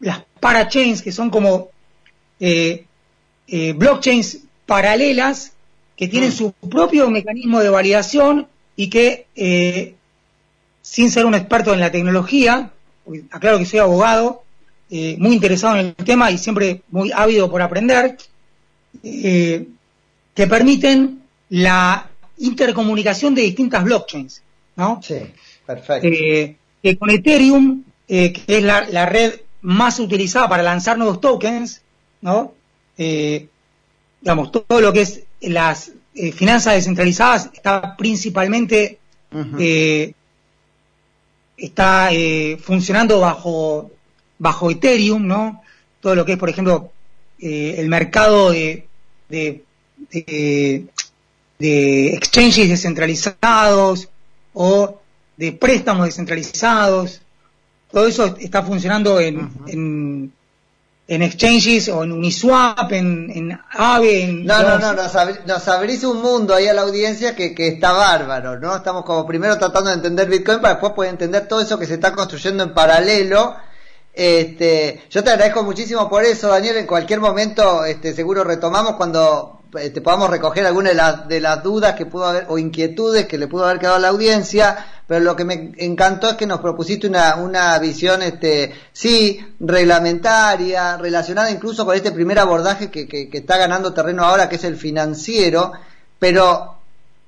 las 0.00 0.22
parachains, 0.40 1.02
que 1.02 1.12
son 1.12 1.30
como 1.30 1.68
eh, 2.40 2.84
eh, 3.48 3.72
blockchains 3.72 4.38
paralelas 4.66 5.52
que 5.96 6.08
tienen 6.08 6.30
mm. 6.30 6.32
su 6.32 6.52
propio 6.52 7.10
mecanismo 7.10 7.60
de 7.60 7.70
validación 7.70 8.46
y 8.76 8.88
que, 8.88 9.26
sin 10.88 11.10
ser 11.10 11.26
un 11.26 11.34
experto 11.34 11.74
en 11.74 11.80
la 11.80 11.92
tecnología, 11.92 12.70
aclaro 13.30 13.58
que 13.58 13.66
soy 13.66 13.80
abogado, 13.80 14.42
muy 14.90 15.34
interesado 15.34 15.78
en 15.78 15.86
el 15.86 15.94
tema 15.94 16.30
y 16.30 16.38
siempre 16.38 16.80
muy 16.90 17.12
ávido 17.14 17.50
por 17.50 17.60
aprender, 17.60 18.16
que 19.02 19.66
permiten 20.34 21.22
la 21.50 22.08
intercomunicación 22.38 23.34
de 23.34 23.42
distintas 23.42 23.84
blockchains, 23.84 24.42
¿no? 24.76 25.00
Sí, 25.02 25.18
perfecto. 25.66 26.08
que 26.08 26.98
con 26.98 27.10
Ethereum, 27.10 27.82
que 28.06 28.42
es 28.46 28.62
la, 28.62 29.06
red 29.06 29.40
más 29.60 30.00
utilizada 30.00 30.48
para 30.48 30.62
lanzar 30.62 30.96
nuevos 30.96 31.20
tokens, 31.20 31.82
¿no? 32.22 32.54
Eh, 32.96 33.46
digamos, 34.20 34.50
todo 34.50 34.80
lo 34.80 34.92
que 34.92 35.02
es 35.02 35.22
las 35.40 35.92
eh, 36.14 36.32
finanzas 36.32 36.74
descentralizadas 36.74 37.50
está 37.52 37.96
principalmente 37.96 38.98
eh, 39.58 40.14
está 41.58 42.10
funcionando 42.62 43.20
bajo 43.20 43.90
bajo 44.38 44.70
Ethereum, 44.70 45.26
¿no? 45.26 45.62
Todo 46.00 46.14
lo 46.14 46.24
que 46.24 46.32
es, 46.32 46.38
por 46.38 46.48
ejemplo, 46.48 46.92
el 47.40 47.88
mercado 47.88 48.50
de, 48.50 48.86
de, 49.28 49.64
de, 51.58 52.14
exchanges 52.14 52.68
descentralizados 52.68 54.08
o 54.54 55.00
de 55.36 55.52
préstamos 55.52 56.06
descentralizados, 56.06 57.22
todo 57.90 58.06
eso 58.06 58.36
está 58.38 58.62
funcionando 58.62 59.20
en, 59.20 59.50
en, 59.66 60.32
exchanges 61.08 61.88
o 61.88 62.04
en 62.04 62.12
Uniswap, 62.12 62.92
en, 62.92 63.30
en 63.30 63.58
Aave. 63.70 64.24
En 64.24 64.44
no, 64.44 64.62
no, 64.62 64.78
no, 64.78 64.92
nos, 64.92 65.68
abrís 65.68 66.04
un 66.04 66.20
mundo 66.20 66.54
ahí 66.54 66.68
a 66.68 66.74
la 66.74 66.82
audiencia 66.82 67.34
que, 67.34 67.54
que 67.54 67.68
está 67.68 67.92
bárbaro, 67.92 68.60
¿no? 68.60 68.76
Estamos 68.76 69.04
como 69.04 69.26
primero 69.26 69.56
tratando 69.56 69.88
de 69.88 69.96
entender 69.96 70.28
Bitcoin 70.28 70.60
para 70.60 70.74
después 70.74 70.92
poder 70.92 71.10
entender 71.10 71.48
todo 71.48 71.62
eso 71.62 71.78
que 71.78 71.86
se 71.86 71.94
está 71.94 72.12
construyendo 72.12 72.62
en 72.62 72.74
paralelo. 72.74 73.56
Este, 74.12 75.04
yo 75.10 75.24
te 75.24 75.30
agradezco 75.30 75.62
muchísimo 75.62 76.08
por 76.10 76.24
eso, 76.24 76.48
Daniel. 76.48 76.76
En 76.76 76.86
cualquier 76.86 77.20
momento, 77.20 77.84
este, 77.84 78.12
seguro 78.12 78.44
retomamos 78.44 78.96
cuando 78.96 79.57
este, 79.80 80.00
podamos 80.00 80.30
recoger 80.30 80.66
alguna 80.66 80.90
de, 80.90 80.94
las 80.94 81.28
de 81.28 81.40
las 81.40 81.62
dudas 81.62 81.94
que 81.94 82.06
pudo 82.06 82.26
haber 82.26 82.46
o 82.48 82.58
inquietudes 82.58 83.26
que 83.26 83.38
le 83.38 83.48
pudo 83.48 83.64
haber 83.64 83.78
quedado 83.78 83.96
a 83.96 84.00
la 84.00 84.08
audiencia 84.08 84.76
pero 85.08 85.20
lo 85.20 85.34
que 85.34 85.46
me 85.46 85.72
encantó 85.78 86.28
es 86.28 86.36
que 86.36 86.46
nos 86.46 86.60
propusiste 86.60 87.06
una, 87.06 87.36
una 87.36 87.78
visión, 87.78 88.20
este, 88.20 88.74
sí, 88.92 89.40
reglamentaria, 89.58 90.98
relacionada 90.98 91.50
incluso 91.50 91.86
con 91.86 91.96
este 91.96 92.12
primer 92.12 92.38
abordaje 92.38 92.90
que, 92.90 93.08
que, 93.08 93.30
está 93.32 93.56
ganando 93.56 93.94
terreno 93.94 94.22
ahora, 94.22 94.50
que 94.50 94.56
es 94.56 94.64
el 94.64 94.76
financiero, 94.76 95.72
pero 96.18 96.74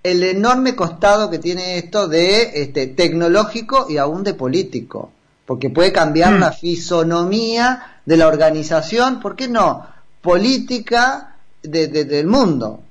el 0.02 0.22
enorme 0.22 0.76
costado 0.76 1.30
que 1.30 1.38
tiene 1.38 1.78
esto 1.78 2.06
de 2.06 2.62
este, 2.62 2.86
tecnológico 2.88 3.86
y 3.88 3.96
aún 3.96 4.24
de 4.24 4.34
político, 4.34 5.10
porque 5.46 5.70
puede 5.70 5.90
cambiar 5.90 6.34
mm. 6.34 6.38
la 6.38 6.52
fisonomía 6.52 8.00
de 8.04 8.16
la 8.18 8.28
organización, 8.28 9.20
¿por 9.20 9.36
qué 9.36 9.48
no? 9.48 9.86
Política 10.20 11.29
de, 11.62 11.88
del 11.88 12.26
mundo. 12.26 12.82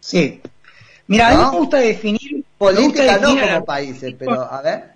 Sí. 0.00 0.40
Mira, 1.06 1.28
a 1.28 1.30
mí 1.36 1.44
me 1.44 1.58
gusta 1.58 1.78
definir 1.78 2.44
Política 2.58 3.18
no 3.18 3.36
como 3.36 3.64
países, 3.64 4.14
pero 4.18 4.40
a 4.40 4.62
ver. 4.62 4.92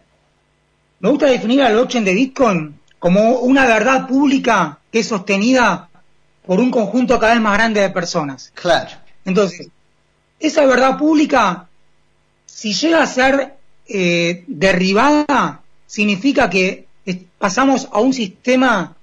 Me 1.00 1.10
gusta 1.10 1.26
definir 1.26 1.62
al 1.62 1.74
blockchain 1.74 2.04
de 2.04 2.14
Bitcoin 2.14 2.80
como 2.98 3.40
una 3.40 3.66
verdad 3.66 4.06
pública 4.06 4.78
que 4.90 5.00
es 5.00 5.08
sostenida 5.08 5.88
por 6.46 6.60
un 6.60 6.70
conjunto 6.70 7.18
cada 7.18 7.32
vez 7.32 7.42
más 7.42 7.54
grande 7.54 7.80
de 7.80 7.90
personas. 7.90 8.52
Claro. 8.54 8.90
Entonces, 9.24 9.68
esa 10.38 10.64
verdad 10.64 10.96
pública, 10.96 11.68
si 12.46 12.72
llega 12.72 13.02
a 13.02 13.06
ser 13.06 13.54
eh, 13.88 14.44
derribada, 14.46 15.60
significa 15.86 16.48
que 16.48 16.86
pasamos 17.38 17.88
a 17.92 17.98
un 17.98 18.14
sistema 18.14 18.96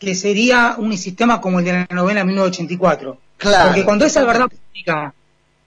que 0.00 0.14
sería 0.14 0.76
un 0.78 0.96
sistema 0.96 1.40
como 1.40 1.58
el 1.58 1.64
de 1.66 1.72
la 1.72 1.86
novela 1.90 2.24
1984. 2.24 3.18
Claro. 3.36 3.66
Porque 3.66 3.84
cuando 3.84 4.06
esa 4.06 4.24
verdad 4.24 4.48
pública 4.48 5.14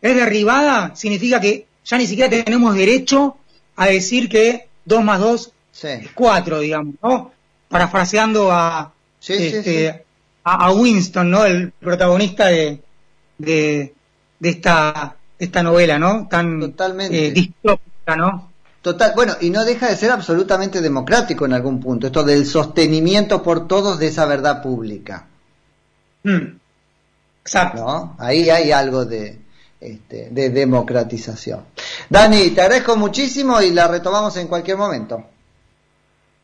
es 0.02 0.16
derribada, 0.16 0.96
significa 0.96 1.40
que 1.40 1.68
ya 1.86 1.98
ni 1.98 2.08
siquiera 2.08 2.30
tenemos 2.44 2.76
derecho 2.76 3.38
a 3.76 3.86
decir 3.86 4.28
que 4.28 4.68
2 4.86 5.04
más 5.04 5.20
2 5.20 5.52
es 5.84 6.12
4, 6.14 6.60
digamos, 6.60 6.96
¿no? 7.02 7.32
Parafraseando 7.70 8.52
a, 8.52 8.92
este, 9.28 10.04
A, 10.44 10.72
Winston, 10.72 11.30
¿no? 11.30 11.46
El 11.46 11.72
protagonista 11.72 12.48
de, 12.48 12.80
de, 13.38 13.94
esta, 14.42 15.16
esta 15.38 15.64
novela, 15.64 16.00
¿no? 16.00 16.28
Tan 16.28 16.60
Totalmente. 16.60 17.28
eh, 17.28 17.32
distópica, 17.32 18.16
¿no? 18.16 18.52
Total, 18.84 19.14
bueno, 19.16 19.36
y 19.40 19.50
no 19.50 19.64
deja 19.64 19.88
de 19.88 19.96
ser 19.96 20.12
absolutamente 20.12 20.82
democrático 20.82 21.46
en 21.46 21.54
algún 21.54 21.80
punto, 21.80 22.08
esto 22.08 22.22
del 22.22 22.46
sostenimiento 22.46 23.42
por 23.42 23.66
todos 23.66 23.98
de 23.98 24.08
esa 24.08 24.26
verdad 24.26 24.62
pública, 24.62 25.28
Mm. 26.26 26.58
Exacto. 27.42 27.82
¿no? 27.82 28.16
Ahí 28.18 28.50
hay 28.50 28.72
algo 28.72 29.04
de, 29.04 29.38
este, 29.82 30.30
de 30.30 30.50
democratización. 30.50 31.66
Dani, 32.10 32.52
te 32.52 32.62
agradezco 32.62 32.96
muchísimo 32.96 33.62
y 33.62 33.72
la 33.72 33.90
retomamos 33.90 34.38
en 34.38 34.48
cualquier 34.48 34.78
momento. 34.78 35.22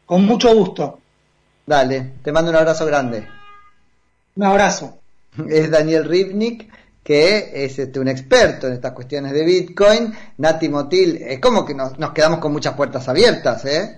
Con 0.06 0.26
mucho 0.26 0.54
gusto. 0.54 1.00
Dale, 1.66 2.16
te 2.22 2.34
mando 2.34 2.52
un 2.52 2.58
abrazo 2.58 2.86
grande. 2.86 3.26
Un 4.36 4.44
abrazo. 4.44 4.98
Es 5.48 5.72
Daniel 5.72 6.04
Rivnik, 6.04 6.70
que 7.04 7.66
es 7.66 7.80
este, 7.80 8.00
un 8.00 8.08
experto 8.08 8.68
en 8.68 8.74
estas 8.74 8.92
cuestiones 8.94 9.32
de 9.34 9.44
Bitcoin. 9.44 10.14
Nati 10.38 10.70
Motil, 10.70 11.18
es 11.22 11.40
como 11.40 11.66
que 11.66 11.74
nos, 11.74 11.98
nos 11.98 12.12
quedamos 12.12 12.40
con 12.40 12.52
muchas 12.52 12.76
puertas 12.76 13.08
abiertas, 13.08 13.66
¿eh? 13.66 13.98